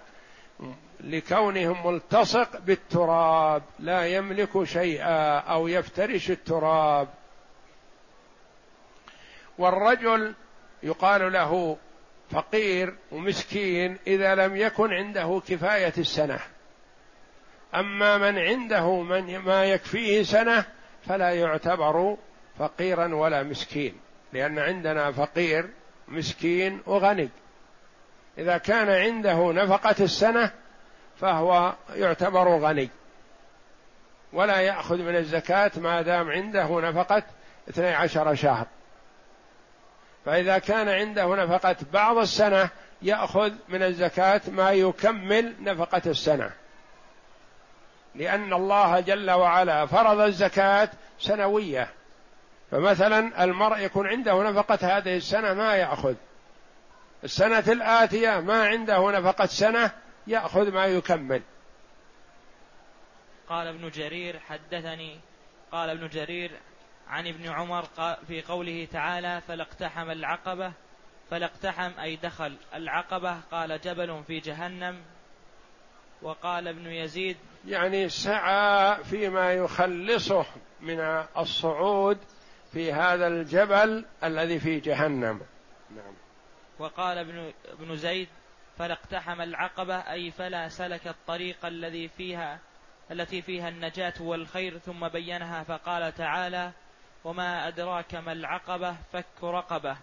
لكونه 1.01 1.91
ملتصق 1.91 2.61
بالتراب 2.61 3.63
لا 3.79 4.07
يملك 4.07 4.65
شيئا 4.65 5.39
أو 5.39 5.69
يفترش 5.69 6.31
التراب. 6.31 7.09
والرجل 9.59 10.35
يقال 10.83 11.33
له 11.33 11.77
فقير 12.31 12.95
ومسكين 13.13 13.99
إذا 14.07 14.35
لم 14.35 14.57
يكن 14.57 14.93
عنده 14.93 15.43
كفاية 15.49 15.93
السنة. 15.99 16.39
أما 17.75 18.19
من 18.19 18.39
عنده 18.39 19.03
من 19.03 19.39
ما 19.39 19.65
يكفيه 19.65 20.23
سنة 20.23 20.65
فلا 21.09 21.31
يعتبر 21.31 22.17
فقيرا 22.59 23.15
ولا 23.15 23.43
مسكين 23.43 24.01
لأن 24.33 24.59
عندنا 24.59 25.13
فقير 25.13 25.69
مسكين 26.09 26.81
وغني. 26.87 27.29
إذا 28.39 28.59
كان 28.59 28.89
عنده 28.89 29.53
نفقة 29.53 29.95
السنة 30.01 30.53
فهو 31.21 31.75
يعتبر 31.95 32.49
غني. 32.49 32.91
ولا 34.33 34.61
يأخذ 34.61 34.99
من 34.99 35.17
الزكاة 35.17 35.71
ما 35.77 36.03
دام 36.03 36.31
عنده 36.31 36.81
نفقة 36.81 37.23
اثني 37.69 37.95
عشر 37.95 38.35
شهر. 38.35 38.67
فإذا 40.25 40.59
كان 40.59 40.89
عنده 40.89 41.45
نفقة 41.45 41.77
بعض 41.93 42.19
السنة 42.19 42.69
يأخذ 43.03 43.53
من 43.69 43.83
الزكاة 43.83 44.41
ما 44.49 44.71
يكمل 44.73 45.55
نفقة 45.61 46.03
السنة. 46.07 46.51
لأن 48.15 48.53
الله 48.53 49.01
جل 49.01 49.31
وعلا 49.31 49.87
فرض 49.87 50.21
الزكاة 50.21 50.89
سنوية. 51.19 51.91
فمثلا 52.71 53.45
المرء 53.45 53.79
يكون 53.79 54.07
عنده 54.07 54.43
نفقة 54.43 54.99
هذه 54.99 55.17
السنة 55.17 55.55
ما 55.55 55.77
يأخذ. 55.77 56.15
السنة 57.25 57.65
الآتية 57.69 58.41
ما 58.41 58.67
عنده 58.67 59.11
نفقة 59.11 59.47
سنة 59.47 59.91
يأخذ 60.27 60.73
ما 60.73 60.87
يكمل. 60.87 61.43
قال 63.49 63.67
ابن 63.67 63.89
جرير 63.89 64.39
حدثني 64.39 65.21
قال 65.73 65.91
ابن 65.91 66.09
جرير 66.09 66.51
عن 67.09 67.27
ابن 67.27 67.49
عمر 67.49 67.85
في 68.29 68.43
قوله 68.43 68.89
تعالى 68.93 69.41
فلاقتحم 69.49 70.11
العقبة 70.11 70.73
فلاقتحم 71.31 72.01
أي 72.01 72.17
دخل 72.17 72.57
العقبة. 72.75 73.41
قال 73.53 73.81
جبل 73.81 74.23
في 74.27 74.41
جهنم 74.41 75.03
وقال 76.23 76.69
ابن 76.69 76.87
يزيد 76.87 77.37
يعني 77.67 78.09
سعى 78.09 79.05
فيما 79.05 79.53
يخلصه 79.53 80.47
من 80.81 81.01
الصعود 81.37 82.19
في 82.73 82.93
هذا 82.93 83.27
الجبل 83.27 84.05
الذي 84.25 84.61
في 84.61 84.81
جهنم. 84.81 85.41
نعم. 85.97 86.15
وقال 86.79 87.19
ابن 87.19 87.53
ابن 87.65 87.97
زيد 87.97 88.29
فلا 88.79 88.93
اقتحم 88.93 89.41
العقبة 89.41 89.97
أي 89.97 90.31
فلا 90.31 90.69
سلك 90.69 91.09
الطريق 91.09 91.67
الذي 91.67 92.09
فيها 92.09 92.59
التي 93.11 93.43
فيها 93.43 93.69
النجاة 93.69 94.15
والخير 94.21 94.79
ثم 94.79 95.09
بينها 95.09 95.63
فقال 95.63 96.15
تعالى 96.15 96.73
وما 97.25 97.69
أدراك 97.69 98.15
ما 98.15 98.33
العقبة؟ 98.33 98.97
فك 99.13 99.45
رقبة. 99.45 99.97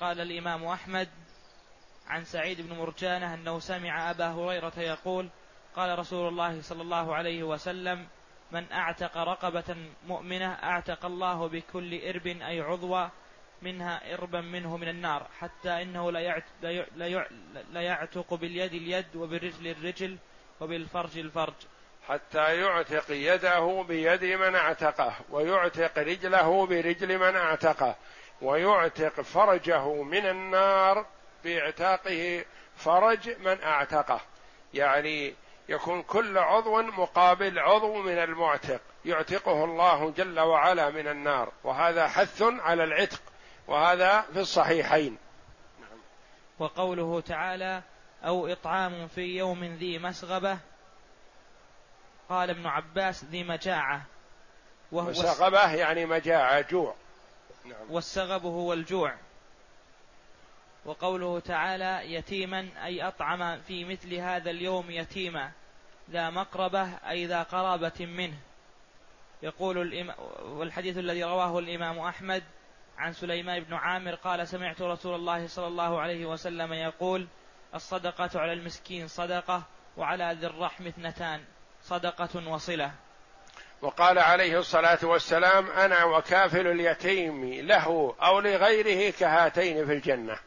قال 0.00 0.20
الإمام 0.20 0.64
أحمد 0.64 1.08
عن 2.08 2.24
سعيد 2.24 2.60
بن 2.60 2.76
مرجانة 2.76 3.34
أنه 3.34 3.58
سمع 3.58 4.10
أبا 4.10 4.26
هريرة 4.26 4.72
يقول 4.76 5.28
قال 5.76 5.98
رسول 5.98 6.28
الله 6.28 6.62
صلى 6.62 6.82
الله 6.82 7.14
عليه 7.14 7.42
وسلم 7.42 8.06
من 8.52 8.72
أعتق 8.72 9.16
رقبة 9.16 9.76
مؤمنة 10.06 10.52
أعتق 10.52 11.04
الله 11.04 11.48
بكل 11.48 12.08
إرب 12.08 12.26
أي 12.26 12.60
عضوة 12.60 13.10
منها 13.62 14.14
إربا 14.14 14.40
منه 14.40 14.76
من 14.76 14.88
النار 14.88 15.26
حتى 15.40 15.82
إنه 15.82 16.12
لا 17.72 17.80
يعتق 17.82 18.34
باليد 18.34 18.74
اليد 18.74 19.16
وبالرجل 19.16 19.66
الرجل 19.66 20.18
وبالفرج 20.60 21.18
الفرج. 21.18 21.54
حتى 22.08 22.60
يعتق 22.60 23.10
يده 23.10 23.82
بيد 23.82 24.24
من 24.24 24.54
اعتقه 24.54 25.14
ويعتق 25.30 25.98
رجله 25.98 26.66
برجل 26.66 27.18
من 27.18 27.36
اعتقه 27.36 27.96
ويعتق 28.42 29.20
فرجه 29.20 30.02
من 30.02 30.26
النار 30.26 31.06
باعتاقه 31.44 32.44
فرج 32.76 33.38
من 33.40 33.62
اعتقه. 33.62 34.20
يعني 34.74 35.34
يكون 35.68 36.02
كل 36.02 36.38
عضو 36.38 36.82
مقابل 36.82 37.58
عضو 37.58 38.02
من 38.02 38.18
المعتق 38.18 38.80
يعتقه 39.04 39.64
الله 39.64 40.10
جل 40.10 40.40
وعلا 40.40 40.90
من 40.90 41.08
النار. 41.08 41.52
وهذا 41.64 42.08
حث 42.08 42.42
على 42.42 42.84
العتق 42.84 43.22
وهذا 43.66 44.20
في 44.20 44.40
الصحيحين. 44.40 45.18
وقوله 46.58 47.20
تعالى 47.20 47.82
أو 48.24 48.46
إطعام 48.46 49.08
في 49.08 49.20
يوم 49.20 49.64
ذي 49.64 49.98
مسغبة. 49.98 50.58
قال 52.28 52.50
ابن 52.50 52.66
عباس 52.66 53.24
ذي 53.24 53.44
مجاعة. 53.44 54.02
وهو 54.92 55.10
مسغبة 55.10 55.74
يعني 55.74 56.06
مجاعة 56.06 56.60
جوع. 56.60 56.94
نعم. 57.64 57.90
والسغب 57.90 58.44
هو 58.44 58.72
الجوع. 58.72 59.14
وقوله 60.86 61.40
تعالى 61.40 62.14
يتيما 62.14 62.68
أي 62.84 63.02
أطعم 63.02 63.60
في 63.60 63.84
مثل 63.84 64.14
هذا 64.14 64.50
اليوم 64.50 64.90
يتيما 64.90 65.50
ذا 66.10 66.30
مقربة 66.30 66.88
أي 67.08 67.26
ذا 67.26 67.42
قرابة 67.42 68.06
منه. 68.06 68.38
يقول 69.42 69.78
الإمام 69.78 70.16
والحديث 70.44 70.98
الذي 70.98 71.24
رواه 71.24 71.58
الإمام 71.58 71.98
أحمد 71.98 72.42
عن 72.98 73.12
سليمان 73.12 73.62
بن 73.62 73.74
عامر 73.74 74.14
قال 74.14 74.48
سمعت 74.48 74.82
رسول 74.82 75.14
الله 75.14 75.46
صلى 75.46 75.66
الله 75.66 76.00
عليه 76.00 76.26
وسلم 76.26 76.72
يقول 76.72 77.26
الصدقة 77.74 78.40
على 78.40 78.52
المسكين 78.52 79.08
صدقة 79.08 79.62
وعلى 79.96 80.36
ذي 80.40 80.46
الرحم 80.46 80.86
اثنتان 80.86 81.44
صدقة 81.82 82.48
وصلة. 82.48 82.90
وقال 83.82 84.18
عليه 84.18 84.58
الصلاة 84.58 84.98
والسلام 85.02 85.70
أنا 85.70 86.04
وكافل 86.04 86.66
اليتيم 86.66 87.66
له 87.66 88.14
أو 88.22 88.40
لغيره 88.40 89.10
كهاتين 89.10 89.86
في 89.86 89.92
الجنة. 89.92 90.38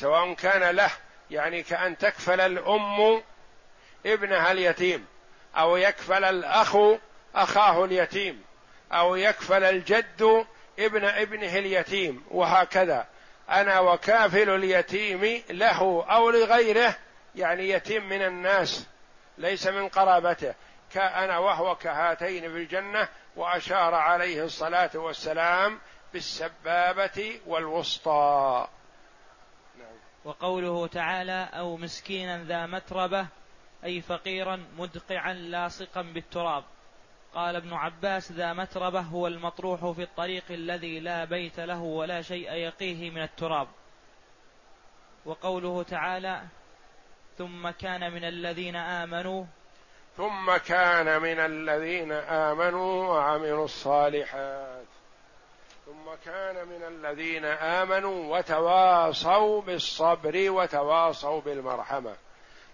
سواء 0.00 0.34
كان 0.34 0.76
له 0.76 0.90
يعني 1.30 1.62
كأن 1.62 1.98
تكفل 1.98 2.40
الأم 2.40 3.22
ابنها 4.06 4.52
اليتيم 4.52 5.06
أو 5.56 5.76
يكفل 5.76 6.24
الأخ 6.24 6.76
أخاه 7.34 7.84
اليتيم 7.84 8.42
أو 8.92 9.16
يكفل 9.16 9.64
الجد 9.64 10.46
ابن 10.78 11.04
ابنه 11.04 11.58
اليتيم 11.58 12.24
وهكذا 12.30 13.06
أنا 13.50 13.80
وكافل 13.80 14.50
اليتيم 14.50 15.42
له 15.50 16.06
أو 16.10 16.30
لغيره 16.30 16.96
يعني 17.34 17.68
يتيم 17.68 18.08
من 18.08 18.22
الناس 18.22 18.86
ليس 19.38 19.66
من 19.66 19.88
قرابته 19.88 20.54
كأنا 20.94 21.38
وهو 21.38 21.76
كهاتين 21.76 22.40
في 22.42 22.56
الجنة 22.56 23.08
وأشار 23.36 23.94
عليه 23.94 24.44
الصلاة 24.44 24.90
والسلام 24.94 25.78
بالسبابة 26.12 27.40
والوسطى. 27.46 28.68
وقوله 30.24 30.86
تعالى 30.86 31.48
أو 31.52 31.76
مسكينا 31.76 32.44
ذا 32.44 32.66
متربة 32.66 33.26
أي 33.84 34.00
فقيرا 34.00 34.64
مدقعا 34.78 35.32
لاصقا 35.32 36.02
بالتراب. 36.02 36.64
قال 37.34 37.56
ابن 37.56 37.72
عباس 37.72 38.32
ذا 38.32 38.52
متربة 38.52 39.00
هو 39.00 39.26
المطروح 39.26 39.90
في 39.90 40.02
الطريق 40.02 40.44
الذي 40.50 41.00
لا 41.00 41.24
بيت 41.24 41.60
له 41.60 41.80
ولا 41.80 42.22
شيء 42.22 42.52
يقيه 42.52 43.10
من 43.10 43.22
التراب. 43.22 43.68
وقوله 45.24 45.82
تعالى 45.82 46.42
ثم 47.38 47.70
كان 47.70 48.12
من 48.12 48.24
الذين 48.24 48.76
آمنوا 48.76 49.44
ثم 50.16 50.56
كان 50.56 51.22
من 51.22 51.38
الذين 51.38 52.12
آمنوا 52.12 53.06
وعملوا 53.06 53.64
الصالحات. 53.64 54.87
ثم 55.88 56.14
كان 56.24 56.68
من 56.68 56.84
الذين 56.84 57.44
آمنوا 57.44 58.38
وتواصوا 58.38 59.62
بالصبر 59.62 60.50
وتواصوا 60.50 61.40
بالمرحمة. 61.40 62.16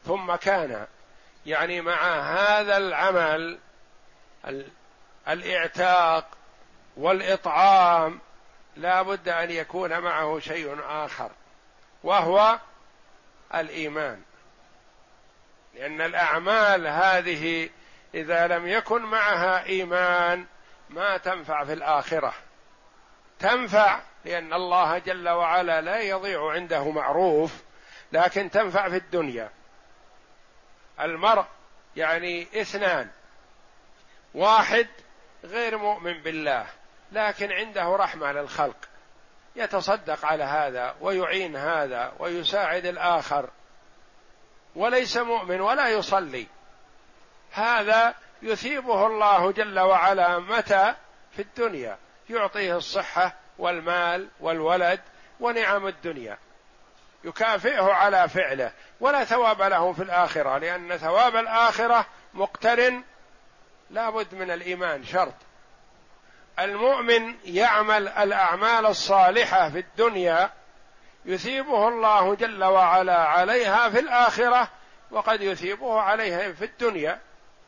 ثم 0.05 0.35
كان 0.35 0.87
يعني 1.47 1.81
مع 1.81 2.21
هذا 2.21 2.77
العمل 2.77 3.59
الإعتاق 5.29 6.27
والإطعام 6.97 8.21
لا 8.77 9.03
بد 9.03 9.29
أن 9.29 9.51
يكون 9.51 9.99
معه 9.99 10.39
شيء 10.39 10.79
آخر 10.89 11.31
وهو 12.03 12.59
الإيمان. 13.55 14.23
لأن 15.75 16.01
الأعمال 16.01 16.87
هذه 16.87 17.71
إذا 18.15 18.47
لم 18.47 18.69
يكن 18.69 19.03
معها 19.03 19.67
إيمان 19.67 20.47
ما 20.91 21.17
تنفع 21.17 21.65
في 21.65 21.73
الآخرة. 21.73 22.35
تنفع 23.45 24.01
لأن 24.25 24.53
الله 24.53 24.99
جل 24.99 25.29
وعلا 25.29 25.81
لا 25.81 26.01
يضيع 26.01 26.53
عنده 26.53 26.91
معروف 26.91 27.63
لكن 28.13 28.51
تنفع 28.51 28.89
في 28.89 28.97
الدنيا. 28.97 29.51
المرء 31.01 31.45
يعني 31.97 32.61
اثنان 32.61 33.11
واحد 34.35 34.89
غير 35.45 35.79
مؤمن 35.79 36.23
بالله 36.23 36.67
لكن 37.13 37.53
عنده 37.53 37.97
رحمة 37.97 38.33
للخلق 38.33 38.77
يتصدق 39.57 40.25
على 40.25 40.45
هذا 40.45 40.95
ويعين 41.01 41.57
هذا 41.57 42.13
ويساعد 42.19 42.87
الآخر 42.87 43.51
وليس 44.75 45.17
مؤمن 45.17 45.61
ولا 45.61 45.89
يصلي. 45.89 46.47
هذا 47.53 48.15
يثيبه 48.43 49.07
الله 49.07 49.53
جل 49.53 49.79
وعلا 49.81 50.39
متى؟ 50.39 50.95
في 51.33 51.43
الدنيا. 51.43 51.99
يعطيه 52.31 52.77
الصحة 52.77 53.35
والمال 53.59 54.29
والولد 54.41 55.01
ونعم 55.41 55.87
الدنيا. 55.87 56.39
يكافئه 57.25 57.93
على 57.93 58.29
فعله 58.29 58.73
ولا 59.01 59.25
ثواب 59.25 59.63
له 59.63 59.93
في 59.93 60.03
الآخرة 60.03 60.59
لأن 60.59 60.97
ثواب 60.97 61.37
الآخرة 61.37 62.07
مقترن 62.35 63.03
لابد 63.91 64.35
من 64.35 64.51
الإيمان 64.51 65.05
شرط. 65.05 65.35
المؤمن 66.59 67.35
يعمل 67.45 68.09
الأعمال 68.09 68.87
الصالحة 68.87 69.71
في 69.71 69.79
الدنيا 69.79 70.51
يثيبه 71.25 71.89
الله 71.89 72.35
جل 72.35 72.65
وعلا 72.65 73.19
عليها 73.19 73.89
في 73.91 73.99
الآخرة 73.99 74.69
وقد 75.11 75.43
يثيبه 75.43 76.01
عليها 76.01 76.53
في 76.53 76.65
الدنيا. 76.65 77.21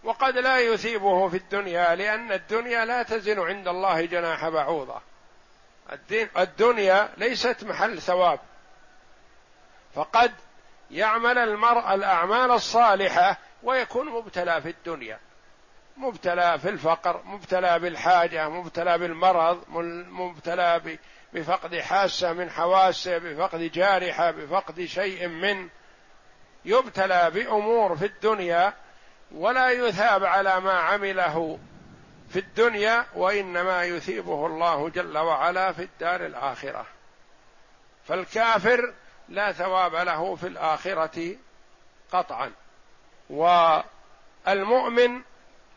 وقد 0.07 0.39
لا 0.39 0.59
يثيبه 0.59 1.29
في 1.29 1.37
الدنيا 1.37 1.95
لأن 1.95 2.33
الدنيا 2.33 2.85
لا 2.85 3.03
تزن 3.03 3.41
عند 3.41 3.69
الله 3.69 4.05
جناح 4.05 4.49
بعوضة. 4.49 5.01
الدنيا 6.39 7.09
ليست 7.17 7.65
محل 7.65 8.03
ثواب. 8.03 8.41
فقد 9.95 10.33
يعمل 10.91 11.39
المرء 11.39 11.95
الأعمال 11.95 12.51
الصالحة 12.51 13.39
ويكون 13.63 14.07
مبتلى 14.07 14.63
في 14.63 14.69
الدنيا. 14.69 15.19
مبتلى 15.97 16.59
في 16.59 16.69
الفقر 16.69 17.23
مبتلى 17.25 17.79
بالحاجة 17.79 18.49
مبتلى 18.49 18.99
بالمرض 18.99 19.65
مبتلى 20.09 20.99
بفقد 21.33 21.77
حاسة 21.77 22.33
من 22.33 22.51
حواسة 22.51 23.19
بفقد 23.19 23.61
جارحة 23.61 24.31
بفقد 24.31 24.85
شيء 24.85 25.29
من. 25.29 25.69
يبتلى 26.65 27.31
بأمور 27.31 27.97
في 27.97 28.05
الدنيا 28.05 28.75
ولا 29.35 29.71
يثاب 29.71 30.25
على 30.25 30.61
ما 30.61 30.73
عمله 30.73 31.59
في 32.29 32.39
الدنيا 32.39 33.07
وإنما 33.15 33.85
يثيبه 33.85 34.47
الله 34.47 34.89
جل 34.89 35.19
وعلا 35.19 35.73
في 35.73 35.83
الدار 35.83 36.27
الآخرة. 36.27 36.87
فالكافر 38.09 38.95
لا 39.29 39.53
ثواب 39.53 39.95
له 39.95 40.35
في 40.35 40.47
الآخرة 40.47 41.37
قطعا. 42.13 42.53
والمؤمن 43.31 45.23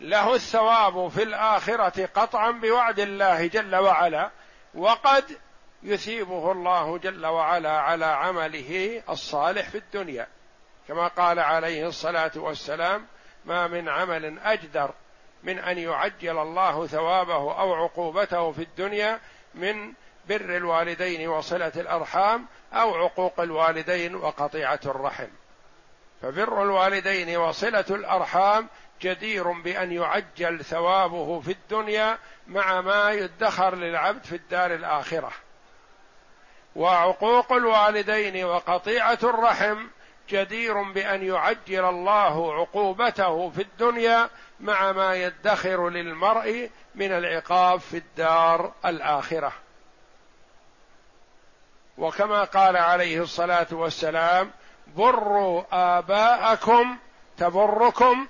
له 0.01 0.35
الثواب 0.35 1.07
في 1.07 1.23
الآخرة 1.23 2.05
قطعا 2.05 2.51
بوعد 2.51 2.99
الله 2.99 3.47
جل 3.47 3.75
وعلا 3.75 4.31
وقد 4.73 5.37
يثيبه 5.83 6.51
الله 6.51 6.97
جل 6.97 7.25
وعلا 7.25 7.79
على 7.79 8.05
عمله 8.05 9.03
الصالح 9.09 9.69
في 9.69 9.77
الدنيا. 9.77 10.27
كما 10.87 11.07
قال 11.07 11.39
عليه 11.39 11.87
الصلاة 11.87 12.31
والسلام 12.35 13.07
ما 13.45 13.67
من 13.67 13.89
عمل 13.89 14.39
أجدر 14.39 14.91
من 15.43 15.59
أن 15.59 15.77
يعجل 15.77 16.37
الله 16.37 16.87
ثوابه 16.87 17.59
أو 17.59 17.73
عقوبته 17.73 18.51
في 18.51 18.61
الدنيا 18.61 19.19
من 19.55 19.93
بر 20.29 20.57
الوالدين 20.57 21.27
وصلة 21.27 21.71
الأرحام 21.75 22.45
أو 22.73 22.95
عقوق 22.95 23.39
الوالدين 23.39 24.15
وقطيعة 24.15 24.79
الرحم. 24.85 25.27
فبر 26.21 26.63
الوالدين 26.63 27.37
وصلة 27.37 27.85
الأرحام 27.89 28.67
جدير 29.01 29.51
بأن 29.51 29.91
يعجل 29.91 30.65
ثوابه 30.65 31.39
في 31.39 31.51
الدنيا 31.51 32.17
مع 32.47 32.81
ما 32.81 33.11
يدخر 33.11 33.75
للعبد 33.75 34.23
في 34.23 34.35
الدار 34.35 34.73
الآخرة. 34.73 35.31
وعقوق 36.75 37.53
الوالدين 37.53 38.45
وقطيعة 38.45 39.19
الرحم 39.23 39.87
جدير 40.29 40.81
بأن 40.83 41.23
يعجل 41.23 41.85
الله 41.85 42.53
عقوبته 42.53 43.49
في 43.49 43.61
الدنيا 43.61 44.29
مع 44.59 44.91
ما 44.91 45.15
يدخر 45.15 45.89
للمرء 45.89 46.69
من 46.95 47.11
العقاب 47.11 47.79
في 47.79 47.97
الدار 47.97 48.73
الآخرة. 48.85 49.53
وكما 51.97 52.43
قال 52.43 52.77
عليه 52.77 53.21
الصلاة 53.21 53.67
والسلام 53.71 54.51
بروا 54.95 55.63
آباءكم 55.71 56.97
تبركم 57.37 58.27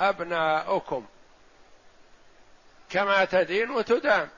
أبناؤكم. 0.00 1.06
كما 2.90 3.24
تدين 3.24 3.70
وتدان 3.70 4.28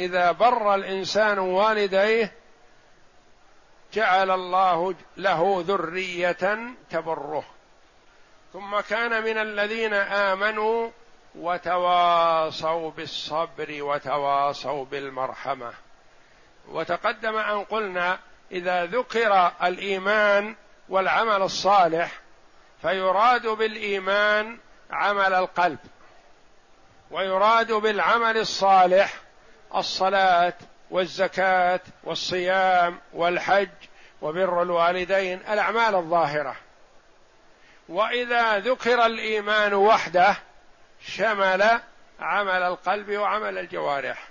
إذا 0.00 0.32
بر 0.32 0.74
الإنسان 0.74 1.38
والديه 1.38 2.32
جعل 3.94 4.30
الله 4.30 4.94
له 5.16 5.64
ذرية 5.66 6.58
تبره. 6.90 7.44
ثم 8.52 8.80
كان 8.80 9.24
من 9.24 9.38
الذين 9.38 9.94
آمنوا 9.94 10.90
وتواصوا 11.34 12.90
بالصبر 12.90 13.82
وتواصوا 13.82 14.84
بالمرحمة. 14.84 15.72
وتقدم 16.68 17.36
أن 17.36 17.64
قلنا 17.64 18.18
إذا 18.52 18.86
ذكر 18.86 19.52
الإيمان 19.62 20.54
والعمل 20.88 21.42
الصالح 21.42 22.20
فيراد 22.82 23.46
بالإيمان 23.46 24.58
عمل 24.90 25.34
القلب. 25.34 25.78
ويراد 27.10 27.72
بالعمل 27.72 28.36
الصالح 28.36 29.14
الصلاة 29.74 30.54
والزكاة 30.94 31.80
والصيام 32.04 33.00
والحج 33.12 33.68
وبر 34.22 34.62
الوالدين 34.62 35.40
الأعمال 35.48 35.94
الظاهرة. 35.94 36.56
وإذا 37.88 38.58
ذكر 38.58 39.06
الإيمان 39.06 39.74
وحده 39.74 40.36
شمل 41.06 41.80
عمل 42.20 42.62
القلب 42.62 43.10
وعمل 43.10 43.58
الجوارح. 43.58 44.28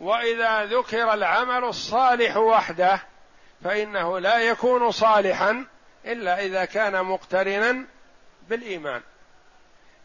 وإذا 0.00 0.64
ذكر 0.64 1.12
العمل 1.12 1.64
الصالح 1.64 2.36
وحده 2.36 3.02
فإنه 3.64 4.18
لا 4.18 4.38
يكون 4.38 4.90
صالحا 4.90 5.66
إلا 6.04 6.40
إذا 6.40 6.64
كان 6.64 7.04
مقترنا 7.04 7.84
بالإيمان. 8.48 9.02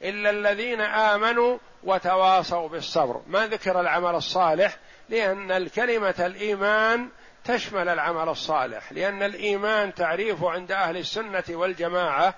إلا 0.02 0.30
الذين 0.30 0.82
آمنوا 0.82 1.58
وتواصوا 1.84 2.70
بالصبر. 2.70 3.22
ما 3.28 3.48
ذكر 3.48 3.80
العمل 3.80 4.16
الصالح؟ 4.16 4.78
لأن 5.10 5.52
الكلمة 5.52 6.16
الإيمان 6.20 7.10
تشمل 7.46 7.90
العمل 7.90 8.30
الصالح. 8.30 8.92
لأن 8.92 9.24
الإيمان 9.24 9.94
تعريفه 9.94 10.52
عند 10.52 10.72
أهل 10.72 10.98
السنة 10.98 11.44
والجماعة 11.50 12.36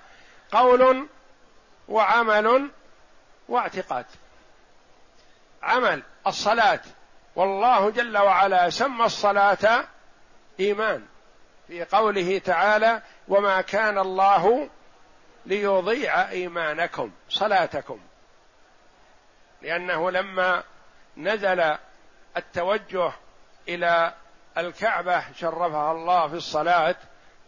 قول 0.52 1.08
وعمل 1.88 2.70
واعتقاد. 3.48 4.06
عمل 5.62 6.02
الصلاة. 6.26 6.80
والله 7.36 7.90
جل 7.90 8.18
وعلا 8.18 8.70
سمى 8.70 9.04
الصلاة 9.04 9.84
إيمان. 10.60 11.06
في 11.68 11.84
قوله 11.84 12.38
تعالى 12.38 13.02
وما 13.28 13.60
كان 13.60 13.98
الله 13.98 14.68
ليضيع 15.46 16.28
إيمانكم 16.30 17.10
صلاتكم. 17.28 18.00
لأنه 19.62 20.10
لما 20.10 20.62
نزل 21.16 21.76
التوجه 22.36 23.12
إلى 23.68 24.14
الكعبة 24.58 25.22
شرفها 25.32 25.92
الله 25.92 26.28
في 26.28 26.34
الصلاة 26.34 26.96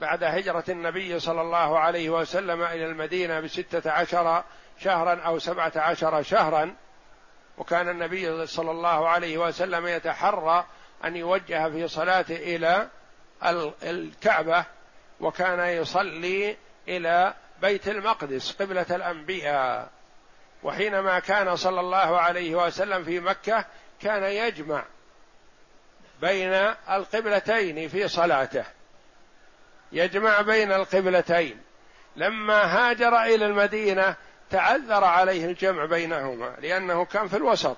بعد 0.00 0.24
هجرة 0.24 0.64
النبي 0.68 1.20
صلى 1.20 1.40
الله 1.40 1.78
عليه 1.78 2.10
وسلم 2.10 2.62
إلى 2.62 2.86
المدينة 2.86 3.40
بستة 3.40 3.90
عشر 3.90 4.44
شهرا 4.78 5.20
أو 5.20 5.38
سبعة 5.38 5.72
عشر 5.76 6.22
شهرا 6.22 6.74
وكان 7.58 7.88
النبي 7.88 8.46
صلى 8.46 8.70
الله 8.70 9.08
عليه 9.08 9.38
وسلم 9.38 9.86
يتحرى 9.86 10.66
أن 11.04 11.16
يوجه 11.16 11.70
في 11.70 11.88
صلاته 11.88 12.36
إلى 12.36 12.88
الكعبة 13.82 14.64
وكان 15.20 15.60
يصلي 15.60 16.56
إلى 16.88 17.34
بيت 17.60 17.88
المقدس 17.88 18.62
قبلة 18.62 18.86
الأنبياء. 18.90 19.88
وحينما 20.62 21.18
كان 21.18 21.56
صلى 21.56 21.80
الله 21.80 22.20
عليه 22.20 22.54
وسلم 22.54 23.04
في 23.04 23.20
مكة 23.20 23.64
كان 24.00 24.24
يجمع 24.24 24.84
بين 26.20 26.52
القبلتين 26.90 27.88
في 27.88 28.08
صلاته. 28.08 28.64
يجمع 29.92 30.40
بين 30.40 30.72
القبلتين. 30.72 31.60
لما 32.16 32.62
هاجر 32.62 33.22
إلى 33.22 33.46
المدينة 33.46 34.16
تعذر 34.50 35.04
عليه 35.04 35.44
الجمع 35.44 35.84
بينهما 35.84 36.56
لأنه 36.60 37.04
كان 37.04 37.28
في 37.28 37.36
الوسط. 37.36 37.76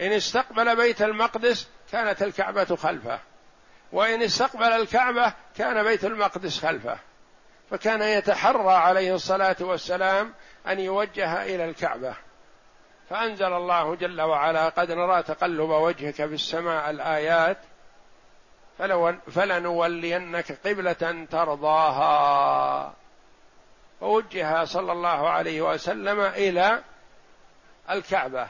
إن 0.00 0.12
استقبل 0.12 0.76
بيت 0.76 1.02
المقدس 1.02 1.68
كانت 1.92 2.22
الكعبة 2.22 2.76
خلفه. 2.76 3.20
وإن 3.92 4.22
استقبل 4.22 4.72
الكعبة 4.72 5.32
كان 5.58 5.84
بيت 5.84 6.04
المقدس 6.04 6.60
خلفه. 6.60 6.98
فكان 7.70 8.02
يتحرى 8.02 8.72
عليه 8.72 9.14
الصلاة 9.14 9.56
والسلام 9.60 10.34
أن 10.68 10.80
يوجه 10.80 11.42
إلى 11.44 11.64
الكعبة. 11.64 12.16
فأنزل 13.10 13.52
الله 13.52 13.94
جل 13.94 14.20
وعلا 14.20 14.68
قد 14.68 14.92
نرى 14.92 15.22
تقلب 15.22 15.70
وجهك 15.70 16.14
في 16.14 16.34
السماء 16.34 16.90
الآيات 16.90 17.58
فلنولينك 19.26 20.58
قبلة 20.66 21.26
ترضاها. 21.30 22.92
فوجه 24.00 24.64
صلى 24.64 24.92
الله 24.92 25.28
عليه 25.30 25.62
وسلم 25.62 26.20
إلى 26.20 26.82
الكعبة. 27.90 28.48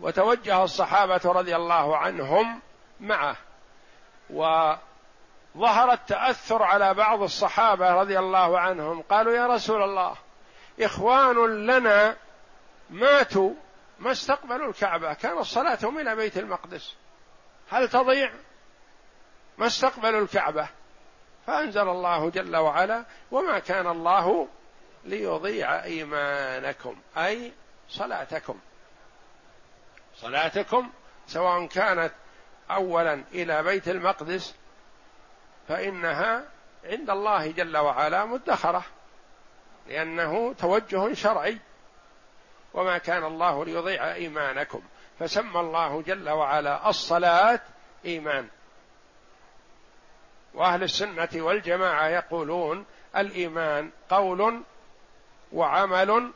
وتوجه 0.00 0.64
الصحابة 0.64 1.20
رضي 1.24 1.56
الله 1.56 1.96
عنهم 1.96 2.60
معه. 3.00 3.36
وظهر 4.30 5.92
التأثر 5.92 6.62
على 6.62 6.94
بعض 6.94 7.22
الصحابة 7.22 7.90
رضي 7.94 8.18
الله 8.18 8.58
عنهم. 8.58 9.02
قالوا 9.02 9.32
يا 9.32 9.46
رسول 9.46 9.82
الله 9.82 10.14
إخوان 10.86 11.66
لنا 11.66 12.16
ماتوا 12.90 13.54
ما 13.98 14.12
استقبلوا 14.12 14.68
الكعبة. 14.68 15.14
كانت 15.14 15.40
صلاتهم 15.40 15.98
إلى 15.98 16.16
بيت 16.16 16.38
المقدس. 16.38 16.94
هل 17.70 17.88
تضيع؟ 17.88 18.32
ما 19.58 19.66
استقبلوا 19.66 20.20
الكعبة. 20.20 20.68
فأنزل 21.46 21.88
الله 21.88 22.30
جل 22.30 22.56
وعلا 22.56 23.04
وما 23.30 23.58
كان 23.58 23.86
الله 23.86 24.48
ليضيع 25.04 25.84
إيمانكم 25.84 26.96
أي 27.16 27.52
صلاتكم. 27.88 28.58
صلاتكم 30.16 30.90
سواء 31.26 31.66
كانت 31.66 32.12
اولا 32.70 33.24
إلى 33.32 33.62
بيت 33.62 33.88
المقدس 33.88 34.54
فإنها 35.68 36.44
عند 36.84 37.10
الله 37.10 37.50
جل 37.50 37.76
وعلا 37.76 38.24
مدخرة. 38.24 38.84
لأنه 39.88 40.52
توجه 40.52 41.14
شرعي. 41.14 41.58
وما 42.74 42.98
كان 42.98 43.24
الله 43.24 43.64
ليضيع 43.64 44.14
إيمانكم. 44.14 44.82
فسمى 45.18 45.60
الله 45.60 46.02
جل 46.02 46.30
وعلا 46.30 46.88
الصلاة 46.88 47.60
إيمان. 48.04 48.48
وأهل 50.54 50.82
السنة 50.82 51.28
والجماعة 51.34 52.08
يقولون 52.08 52.84
الإيمان 53.16 53.90
قول 54.10 54.62
وعمل 55.52 56.32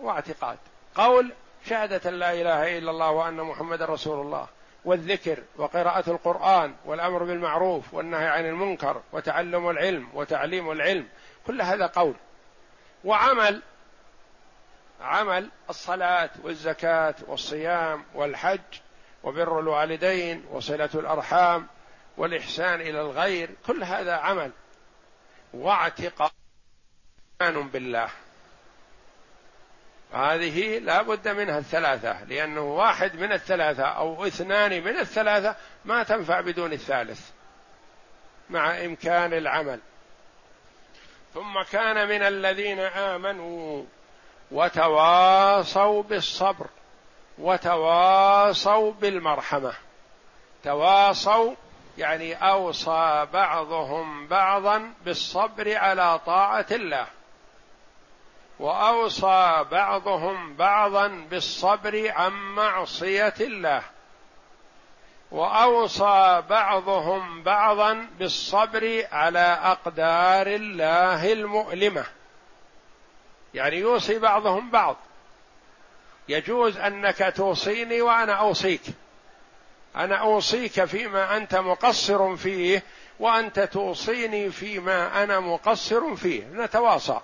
واعتقاد. 0.00 0.58
قول 0.94 1.32
شهادة 1.66 2.10
لا 2.10 2.32
إله 2.32 2.78
إلا 2.78 2.90
الله 2.90 3.10
وأن 3.10 3.36
محمد 3.36 3.82
رسول 3.82 4.20
الله. 4.20 4.46
والذكر 4.84 5.42
وقراءة 5.56 6.10
القرآن 6.10 6.74
والأمر 6.84 7.24
بالمعروف 7.24 7.94
والنهي 7.94 8.26
عن 8.26 8.46
المنكر 8.46 9.02
وتعلم 9.12 9.70
العلم 9.70 10.08
وتعليم 10.14 10.70
العلم. 10.70 11.08
كل 11.46 11.62
هذا 11.62 11.86
قول. 11.86 12.14
وعمل 13.04 13.62
عمل 15.00 15.50
الصلاة 15.70 16.30
والزكاة 16.42 17.14
والصيام 17.26 18.04
والحج 18.14 18.60
وبر 19.22 19.60
الوالدين 19.60 20.44
وصلة 20.50 20.90
الأرحام 20.94 21.66
والإحسان 22.16 22.80
إلى 22.80 23.00
الغير 23.00 23.50
كل 23.66 23.84
هذا 23.84 24.14
عمل. 24.14 24.50
واعتقاد 25.54 26.30
بالله. 27.40 28.08
هذه 30.12 30.78
لا 30.78 31.02
بد 31.02 31.28
منها 31.28 31.58
الثلاثة 31.58 32.24
لأنه 32.24 32.60
واحد 32.60 33.16
من 33.16 33.32
الثلاثة 33.32 33.84
أو 33.84 34.26
اثنان 34.26 34.84
من 34.84 34.98
الثلاثة 34.98 35.56
ما 35.84 36.02
تنفع 36.02 36.40
بدون 36.40 36.72
الثالث 36.72 37.30
مع 38.50 38.84
إمكان 38.84 39.32
العمل. 39.32 39.80
ثم 41.34 41.62
كان 41.72 42.08
من 42.08 42.22
الذين 42.22 42.78
آمنوا 42.80 43.84
وتواصوا 44.50 46.02
بالصبر 46.02 46.66
وتواصوا 47.38 48.92
بالمرحمة. 48.92 49.72
تواصوا 50.64 51.54
يعني 51.98 52.34
أوصى 52.34 53.26
بعضهم 53.32 54.26
بعضا 54.26 54.92
بالصبر 55.04 55.76
على 55.76 56.20
طاعة 56.26 56.66
الله. 56.70 57.06
وأوصى 58.58 59.64
بعضهم 59.70 60.56
بعضا 60.56 61.08
بالصبر 61.08 62.12
عن 62.12 62.32
معصية 62.32 63.34
الله. 63.40 63.82
وأوصى 65.30 66.42
بعضهم 66.50 67.42
بعضا 67.42 68.06
بالصبر 68.18 69.06
على 69.12 69.58
أقدار 69.62 70.46
الله 70.46 71.32
المؤلمة. 71.32 72.04
يعني 73.54 73.76
يوصي 73.76 74.18
بعضهم 74.18 74.70
بعض. 74.70 74.96
يجوز 76.28 76.76
أنك 76.76 77.32
توصيني 77.36 78.02
وأنا 78.02 78.32
أوصيك. 78.32 78.82
أنا 79.96 80.16
أوصيك 80.16 80.84
فيما 80.84 81.36
أنت 81.36 81.54
مقصر 81.54 82.36
فيه 82.36 82.82
وأنت 83.20 83.60
توصيني 83.60 84.50
فيما 84.50 85.22
أنا 85.22 85.40
مقصر 85.40 86.16
فيه. 86.16 86.44
نتواصى. 86.52 87.20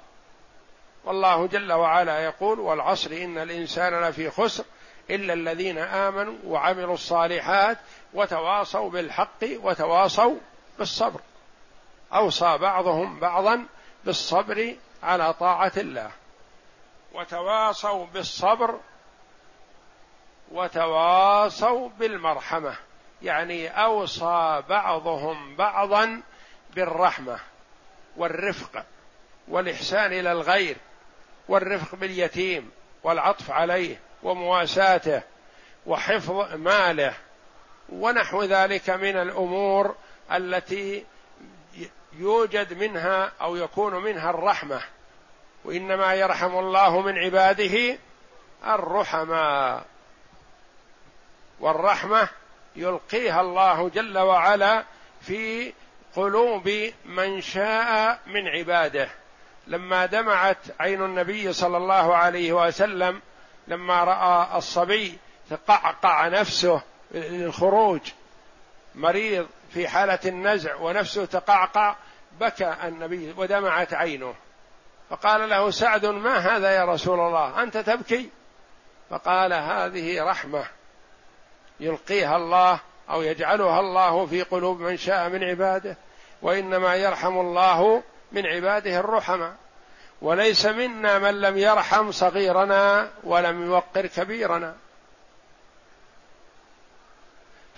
والله 1.04 1.46
جل 1.46 1.72
وعلا 1.72 2.24
يقول 2.24 2.60
والعصر 2.60 3.10
إن 3.12 3.38
الإنسان 3.38 4.04
لفي 4.04 4.30
خسر 4.30 4.64
إلا 5.10 5.32
الذين 5.32 5.78
آمنوا 5.78 6.34
وعملوا 6.44 6.94
الصالحات 6.94 7.78
وتواصوا 8.14 8.90
بالحق 8.90 9.42
وتواصوا 9.42 10.36
بالصبر. 10.78 11.20
أوصى 12.12 12.58
بعضهم 12.58 13.20
بعضا 13.20 13.66
بالصبر 14.04 14.76
على 15.02 15.32
طاعة 15.32 15.72
الله. 15.76 16.10
وتواصوا 17.12 18.06
بالصبر 18.06 18.80
وتواصوا 20.52 21.88
بالمرحمة. 21.88 22.76
يعني 23.22 23.68
أوصى 23.68 24.62
بعضهم 24.68 25.56
بعضا 25.56 26.22
بالرحمة 26.74 27.38
والرفق 28.16 28.84
والإحسان 29.48 30.12
إلى 30.12 30.32
الغير 30.32 30.76
والرفق 31.48 31.94
باليتيم 31.94 32.70
والعطف 33.02 33.50
عليه 33.50 34.00
ومواساته 34.24 35.22
وحفظ 35.86 36.54
ماله 36.54 37.14
ونحو 37.88 38.42
ذلك 38.42 38.90
من 38.90 39.16
الأمور 39.16 39.94
التي 40.32 41.04
يوجد 42.12 42.78
منها 42.78 43.32
أو 43.40 43.56
يكون 43.56 43.94
منها 43.94 44.30
الرحمة. 44.30 44.80
وإنما 45.64 46.14
يرحم 46.14 46.58
الله 46.58 47.00
من 47.00 47.18
عباده 47.18 47.98
الرحماء. 48.66 49.84
والرحمة 51.60 52.28
يلقيها 52.76 53.40
الله 53.40 53.88
جل 53.88 54.18
وعلا 54.18 54.84
في 55.20 55.72
قلوب 56.16 56.92
من 57.04 57.40
شاء 57.40 58.18
من 58.26 58.48
عباده. 58.48 59.08
لما 59.66 60.06
دمعت 60.06 60.58
عين 60.80 61.04
النبي 61.04 61.52
صلى 61.52 61.76
الله 61.76 62.16
عليه 62.16 62.52
وسلم 62.52 63.20
لما 63.68 64.04
رأى 64.04 64.58
الصبي 64.58 65.18
تقعقع 65.50 66.28
نفسه 66.28 66.82
للخروج 67.10 68.00
مريض 68.94 69.46
في 69.70 69.88
حالة 69.88 70.18
النزع 70.26 70.76
ونفسه 70.76 71.24
تقعقع 71.24 71.96
بكى 72.40 72.74
النبي 72.84 73.34
ودمعت 73.36 73.94
عينه. 73.94 74.34
فقال 75.10 75.48
له 75.48 75.70
سعد 75.70 76.06
ما 76.06 76.38
هذا 76.38 76.70
يا 76.70 76.84
رسول 76.84 77.20
الله؟ 77.20 77.62
أنت 77.62 77.76
تبكي؟ 77.76 78.30
فقال 79.10 79.52
هذه 79.52 80.22
رحمة 80.22 80.64
يلقيها 81.80 82.36
الله 82.36 82.80
أو 83.10 83.22
يجعلها 83.22 83.80
الله 83.80 84.26
في 84.26 84.42
قلوب 84.42 84.80
من 84.80 84.96
شاء 84.96 85.28
من 85.28 85.44
عباده 85.44 85.96
وإنما 86.42 86.94
يرحم 86.96 87.38
الله 87.38 88.02
من 88.32 88.46
عباده 88.46 89.00
الرحماء. 89.00 89.54
وليس 90.24 90.66
منا 90.66 91.18
من 91.18 91.40
لم 91.40 91.58
يرحم 91.58 92.12
صغيرنا 92.12 93.10
ولم 93.24 93.66
يوقر 93.66 94.06
كبيرنا. 94.06 94.74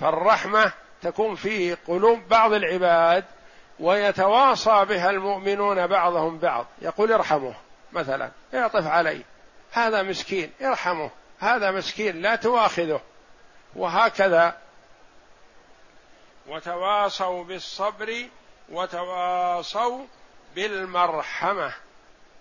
فالرحمة 0.00 0.72
تكون 1.02 1.34
في 1.34 1.74
قلوب 1.74 2.28
بعض 2.28 2.52
العباد 2.52 3.24
ويتواصى 3.80 4.84
بها 4.84 5.10
المؤمنون 5.10 5.86
بعضهم 5.86 6.38
بعض. 6.38 6.66
يقول 6.82 7.12
ارحمه 7.12 7.54
مثلا 7.92 8.30
اعطف 8.54 8.86
عليه 8.86 9.22
هذا 9.72 10.02
مسكين 10.02 10.52
ارحمه 10.62 11.10
هذا 11.38 11.70
مسكين 11.70 12.22
لا 12.22 12.36
تواخذه. 12.36 13.00
وهكذا 13.76 14.56
وتواصوا 16.46 17.44
بالصبر 17.44 18.26
وتواصوا 18.68 20.06
بالمرحمة. 20.54 21.85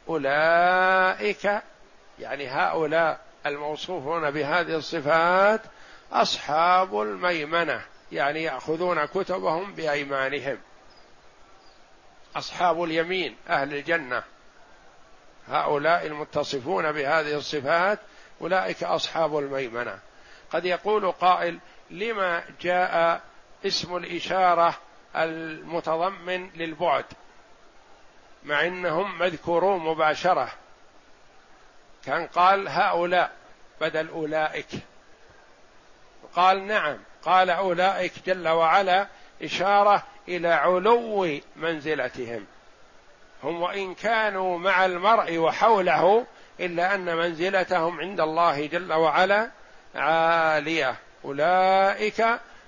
أولئك 0.10 1.62
يعني 2.20 2.48
هؤلاء 2.48 3.20
الموصوفون 3.46 4.32
بهذه 4.32 4.76
الصفات 4.76 5.62
أصحاب 6.12 7.02
الميمنة 7.02 7.82
يعني 8.12 8.44
يأخذون 8.44 9.06
كتبهم 9.06 9.74
بأيمانهم. 9.74 10.58
أصحاب 12.36 12.84
اليمين 12.84 13.36
أهل 13.50 13.74
الجنة. 13.74 14.24
هؤلاء 15.48 16.06
المتصفون 16.06 16.92
بهذه 16.92 17.36
الصفات 17.36 18.00
أولئك 18.42 18.84
أصحاب 18.84 19.38
الميمنة. 19.38 20.00
قد 20.52 20.66
يقول 20.66 21.12
قائل 21.12 21.60
لما 21.90 22.44
جاء 22.62 23.22
اسم 23.66 23.96
الإشارة 23.98 24.78
المتضمن 25.16 26.50
للبعد؟ 26.56 27.06
مع 28.46 28.66
إنهم 28.66 29.20
مذكورون 29.20 29.80
مباشرة. 29.80 30.52
كان 32.06 32.28
قال 32.28 32.68
هؤلاء 32.68 33.32
بدل 33.82 34.10
أولئك. 34.10 34.68
قال 36.36 36.68
نعم 36.68 36.98
قال 37.24 37.50
أولئك 37.50 38.14
جل 38.26 38.48
وعلا 38.48 39.08
إشارة 39.44 40.04
إلى 40.28 40.48
علو 40.48 41.40
منزلتهم. 41.56 42.46
هم 43.44 43.62
وإن 43.62 43.96
كانوا 43.96 44.60
مع 44.60 44.86
المرء 44.86 45.38
وحوله 45.38 46.26
إلا 46.60 46.96
أن 46.96 47.16
منزلتهم 47.18 48.00
عند 48.00 48.20
الله 48.20 48.66
جل 48.66 48.94
وعلا 48.94 49.50
عالية. 49.96 50.96
أولئك 51.26 52.26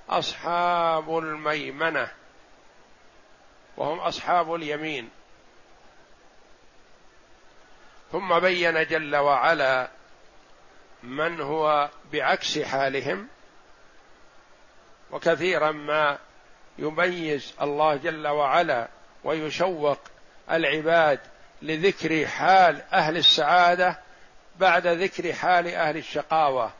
أصحاب 0.10 1.18
الميمنة. 1.18 2.08
وهم 3.78 4.00
أصحاب 4.00 4.56
اليمين. 4.56 5.10
ثم 8.12 8.39
بين 8.39 8.86
جل 8.86 9.15
وعلا 9.15 9.89
من 11.04 11.41
هو 11.41 11.89
بعكس 12.13 12.60
حالهم 12.60 13.28
وكثيرا 15.12 15.72
ما 15.72 16.17
يميز 16.78 17.54
الله 17.62 17.96
جل 17.96 18.28
وعلا 18.28 18.88
ويشوق 19.24 20.00
العباد 20.52 21.20
لذكر 21.62 22.28
حال 22.28 22.82
أهل 22.93 23.17
السعادة 23.17 24.00
بعد 24.60 24.88
ذكر 24.88 25.34
حال 25.34 25.67
أهل 25.67 25.98
الشقاوة 25.98 26.72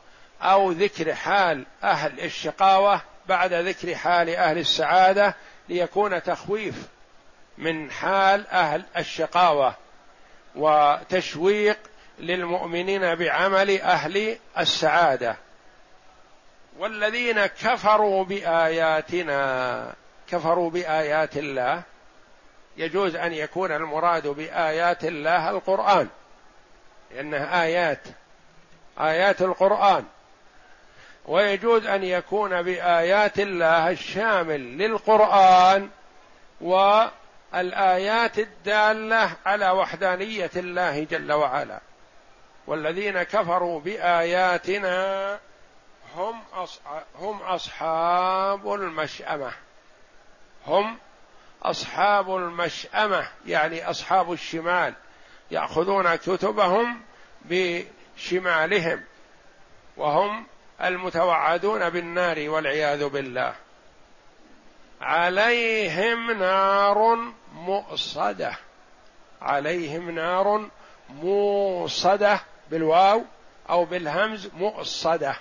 أو 0.42 0.72
ذكر 0.72 1.16
حال 1.16 1.66
أهل 1.84 2.20
الشقاوة 2.20 3.02
بعد 3.28 3.54
ذكر 3.54 3.96
حال 3.96 4.30
أهل 4.30 4.58
السعادة 4.58 5.36
ليكون 5.70 6.24
تخويف 6.24 6.76
من 7.58 7.92
حال 7.92 8.48
أهل 8.48 8.84
الشقاوة. 8.98 9.76
وتشويق 10.58 11.78
للمؤمنين 12.20 13.16
بعمل 13.16 13.82
أهل 13.82 14.38
السعادة. 14.58 15.36
والذين 16.80 17.46
كفروا 17.46 18.24
بآياتنا 18.24 19.94
كفروا 20.32 20.70
بآيات 20.70 21.38
الله 21.38 21.82
يجوز 22.78 23.16
أن 23.16 23.34
يكون 23.34 23.72
المراد 23.72 24.28
بآيات 24.28 25.06
الله 25.06 25.50
القرآن. 25.50 26.08
لانها 27.12 27.64
آيات 27.64 28.02
آيات 29.00 29.42
القرآن. 29.42 30.06
ويجوز 31.26 31.86
أن 31.86 32.04
يكون 32.04 32.62
بآيات 32.62 33.40
الله 33.40 33.90
الشامل 33.90 34.78
للقرآن 34.78 35.90
والايات 37.54 38.40
الدالة 38.40 39.32
على 39.46 39.70
وحدانية 39.70 40.52
الله 40.56 41.04
جل 41.04 41.32
وعلا. 41.32 41.80
والذين 42.68 43.24
كفروا 43.24 43.80
بآياتنا 43.80 45.40
هم 46.16 46.42
هم 47.16 47.42
أصحاب 47.42 48.74
المشأمة. 48.74 49.52
هم 50.68 50.98
أصحاب 51.64 52.36
المشأمة 52.36 53.28
يعني 53.46 53.90
أصحاب 53.90 54.32
الشمال. 54.32 54.94
يأخذون 55.52 56.16
كتبهم 56.16 57.02
بشمالهم 57.42 59.04
وهم 59.98 60.46
المتوعدون 60.82 61.90
بالنار 61.90 62.50
والعياذ 62.50 63.10
بالله. 63.10 63.56
عليهم 65.02 66.32
نار 66.32 67.18
مؤصدة. 67.54 68.58
عليهم 69.42 70.10
نار 70.10 70.70
موصدة 71.10 72.40
بالواو 72.72 73.24
أو 73.70 73.86
بالهمز 73.86 74.50
مؤصدة. 74.54 75.36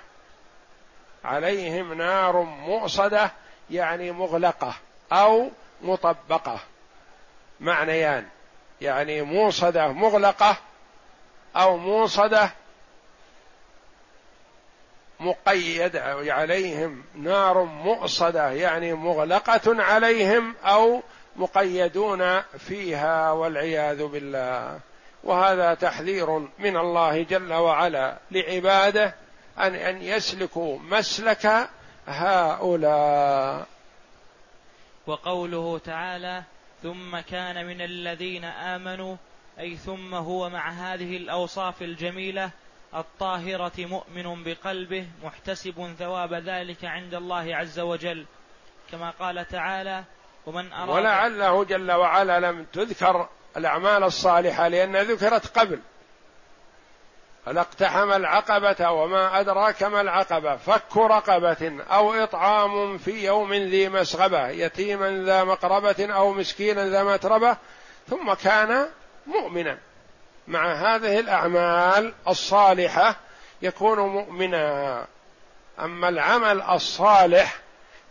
عليهم 1.24 1.92
نار 1.92 2.42
مؤصدة 2.42 3.30
يعني 3.70 4.12
مغلقة 4.12 4.74
أو 5.12 5.50
مطبقة. 5.82 6.60
معنيان 7.60 8.26
يعني 8.80 9.22
موصدة 9.22 9.88
مغلقة 9.88 10.56
أو 11.56 11.76
موصدة 11.76 12.50
مقيدة 15.20 16.02
عليهم 16.32 17.04
نار 17.14 17.64
مؤصدة 17.64 18.50
يعني 18.50 18.92
مغلقة 18.92 19.82
عليهم 19.82 20.54
أو 20.64 21.02
مقيدون 21.36 22.40
فيها 22.58 23.30
والعياذ 23.30 24.06
بالله. 24.06 24.78
وهذا 25.24 25.74
تحذير 25.74 26.30
من 26.38 26.76
الله 26.76 27.22
جل 27.22 27.52
وعلا 27.52 28.16
لعباده 28.30 29.14
أن 29.58 29.74
أن 29.74 30.02
يسلكوا 30.02 30.78
مسلك 30.78 31.68
هؤلاء. 32.06 33.66
وقوله 35.06 35.78
تعالى 35.78 36.42
ثم 36.82 37.20
كان 37.20 37.66
من 37.66 37.80
الذين 37.80 38.44
آمنوا 38.44 39.16
أي 39.58 39.76
ثم 39.76 40.14
هو 40.14 40.50
مع 40.50 40.70
هذه 40.70 41.16
الأوصاف 41.16 41.82
الجميلة 41.82 42.50
الطاهرة 42.94 43.72
مؤمن 43.78 44.44
بقلبه 44.44 45.06
محتسب 45.24 45.94
ثواب 45.98 46.34
ذلك 46.34 46.84
عند 46.84 47.14
الله 47.14 47.56
عز 47.56 47.78
وجل 47.78 48.26
كما 48.90 49.10
قال 49.10 49.48
تعالى 49.48 50.04
ومن 50.46 50.72
أراد 50.72 50.88
ولعله 50.88 51.64
جل 51.64 51.92
وعلا 51.92 52.40
لم 52.40 52.66
تذكر 52.72 53.28
الأعمال 53.56 54.04
الصالحة 54.04 54.68
لأن 54.68 54.96
ذكرت 54.96 55.58
قبل. 55.58 55.80
فلاقتحم 57.46 58.12
العقبة 58.12 58.90
وما 58.90 59.40
أدراك 59.40 59.82
ما 59.82 60.00
العقبة؟ 60.00 60.56
فك 60.56 60.96
رقبة 60.96 61.84
أو 61.90 62.12
إطعام 62.14 62.98
في 62.98 63.24
يوم 63.24 63.52
ذي 63.52 63.88
مسغبة 63.88 64.48
يتيما 64.48 65.24
ذا 65.24 65.44
مقربة 65.44 66.14
أو 66.14 66.32
مسكينا 66.32 66.88
ذا 66.88 67.04
متربة 67.04 67.56
ثم 68.08 68.34
كان 68.34 68.88
مؤمنا. 69.26 69.78
مع 70.48 70.72
هذه 70.72 71.18
الأعمال 71.20 72.12
الصالحة 72.28 73.16
يكون 73.62 73.98
مؤمنا. 73.98 75.06
أما 75.80 76.08
العمل 76.08 76.62
الصالح 76.62 77.58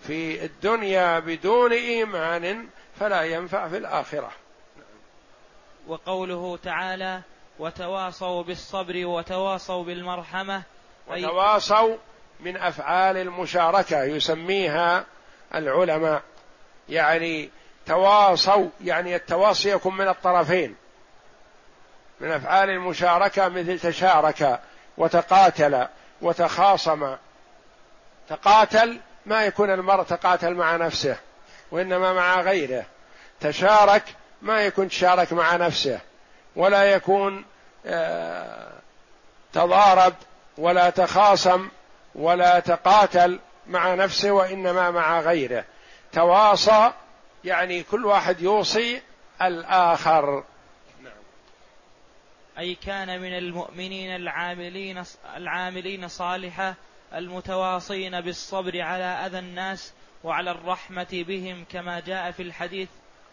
في 0.02 0.46
الدنيا 0.46 1.20
بدون 1.20 1.72
إيمان 1.72 2.68
فلا 3.00 3.22
ينفع 3.22 3.68
في 3.68 3.78
الآخرة. 3.78 4.32
وقوله 5.88 6.58
تعالى 6.64 7.22
وتواصوا 7.60 8.44
بالصبر 8.44 9.06
وتواصوا 9.06 9.84
بالمرحمة. 9.84 10.64
وتواصوا 11.08 11.98
من 12.40 12.58
أفعال 12.58 13.18
المشاركة 13.18 14.04
يسميها 14.04 15.06
العلماء. 15.56 16.22
يعني 16.90 17.50
تواصوا 17.86 18.70
يعني 18.84 19.16
التواصي 19.16 19.72
يكون 19.72 19.98
من 19.98 20.08
الطرفين. 20.08 20.76
من 22.20 22.32
أفعال 22.32 22.70
المشاركة 22.70 23.47
مثل 23.47 23.80
تشارك 23.80 24.59
وتقاتل 24.97 25.88
وتخاصم. 26.22 27.16
تقاتل 28.30 28.99
ما 29.26 29.45
يكون 29.45 29.70
المرء 29.70 30.03
تقاتل 30.03 30.53
مع 30.53 30.76
نفسه 30.76 31.18
وإنما 31.72 32.13
مع 32.13 32.41
غيره. 32.41 32.86
تشارك 33.39 34.03
ما 34.41 34.61
يكون 34.61 34.88
تشارك 34.88 35.34
مع 35.34 35.55
نفسه 35.55 35.99
ولا 36.55 36.84
يكون 36.84 37.45
آه، 37.86 38.72
تضارب 39.53 40.13
ولا 40.57 40.89
تخاصم 40.89 41.70
ولا 42.16 42.59
تقاتل 42.59 43.39
مع 43.68 43.93
نفسه 43.93 44.32
وإنما 44.32 44.91
مع 44.91 45.20
غيره. 45.20 45.63
تواصى 46.11 46.91
يعني 47.43 47.84
كل 47.84 48.05
واحد 48.05 48.41
يوصي 48.41 49.01
الآخر. 49.41 50.43
أي 52.60 52.76
كان 52.76 53.22
من 53.22 53.38
المؤمنين 53.38 54.16
العاملين 54.16 55.03
العاملين 55.36 56.08
صالحة 56.08 56.76
المتواصين 57.14 58.22
بالصبر 58.22 58.82
على 58.82 59.03
أذى 59.03 59.39
الناس 59.39 59.93
وعلى 60.24 60.51
الرحمة 60.51 61.08
بهم 61.28 61.66
كما 61.72 61.99
جاء 61.99 62.32
في 62.32 62.43
الحديث 62.43 62.89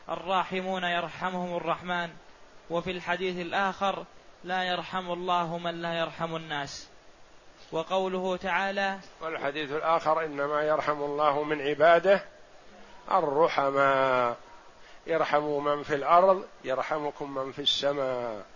الراحمون 0.08 0.84
يرحمهم 0.84 1.56
الرحمن. 1.56 2.10
وفي 2.70 2.90
الحديث 2.90 3.36
الآخر 3.36 4.04
لا 4.44 4.62
يرحم 4.62 5.12
الله 5.12 5.58
من 5.58 5.82
لا 5.82 5.98
يرحم 5.98 6.36
الناس. 6.36 6.88
وقوله 7.72 8.36
تعالى 8.36 8.98
والحديث 9.20 9.72
الآخر 9.72 10.24
إنما 10.24 10.62
يرحم 10.62 11.02
الله 11.02 11.42
من 11.42 11.60
عباده 11.60 12.24
الرحماء. 13.10 14.36
يرحموا 15.06 15.60
من 15.60 15.82
في 15.82 15.94
الأرض 15.94 16.44
يرحمكم 16.64 17.34
من 17.34 17.52
في 17.52 17.62
السماء. 17.62 18.51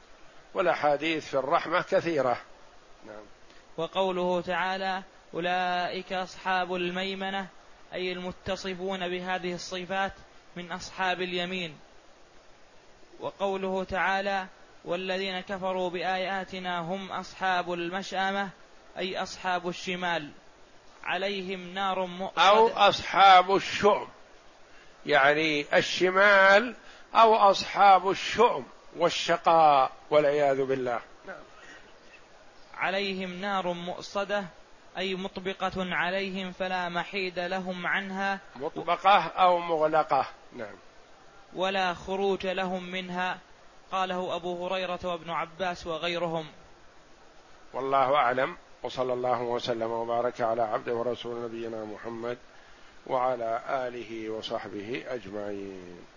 والأحاديث 0.54 1.28
في 1.28 1.34
الرحمة 1.34 1.82
كثيرة. 1.82 2.40
نعم. 3.06 3.24
وقوله 3.76 4.40
تعالى 4.40 5.02
أولئك 5.34 6.12
أصحاب 6.12 6.74
الميمنة 6.74 7.46
أي 7.92 8.12
المتصفون 8.12 9.08
بهذه 9.08 9.54
الصفات 9.54 10.12
من 10.56 10.72
أصحاب 10.72 11.20
اليمين. 11.20 11.78
وقوله 13.20 13.84
تعالى 13.84 14.46
والذين 14.84 15.40
كفروا 15.40 15.90
بآياتنا 15.90 16.78
هم 16.80 17.12
أصحاب 17.12 17.72
المشأمة 17.72 18.48
أي 18.98 19.22
أصحاب 19.22 19.68
الشمال. 19.68 20.30
عليهم 21.04 21.74
نار 21.74 22.06
مؤصد 22.06 22.38
أو 22.38 22.68
أصحاب 22.68 23.56
الشؤم. 23.56 24.08
يعني 25.06 25.66
الشمال 25.78 26.76
أو 27.14 27.34
أصحاب 27.34 28.10
الشؤم. 28.10 28.66
والشقاء 28.98 29.92
والعياذ 30.10 30.64
بالله. 30.64 31.00
نعم. 31.26 31.42
عليهم 32.74 33.40
نار 33.40 33.72
مؤصدة 33.72 34.44
أي 34.98 35.14
مطبقة 35.14 35.94
عليهم 35.94 36.52
فلا 36.52 36.88
محيد 36.88 37.38
لهم 37.38 37.86
عنها 37.86 38.40
مطبقة 38.56 39.18
أو 39.18 39.58
مغلقة. 39.58 40.26
نعم. 40.56 40.74
ولا 41.54 41.94
خروج 41.94 42.46
لهم 42.46 42.82
منها 42.90 43.38
قاله 43.92 44.36
أبو 44.36 44.66
هريرة 44.66 44.98
وابن 45.04 45.30
عباس 45.30 45.86
وغيرهم. 45.86 46.46
والله 47.72 48.14
أعلم 48.14 48.56
وصلى 48.82 49.12
الله 49.12 49.42
وسلم 49.42 49.90
وبارك 49.90 50.40
على 50.40 50.62
عبده 50.62 50.94
ورسول 50.94 51.44
نبينا 51.44 51.84
محمد 51.84 52.38
وعلى 53.06 53.60
آله 53.68 54.30
وصحبه 54.30 55.04
أجمعين. 55.08 56.15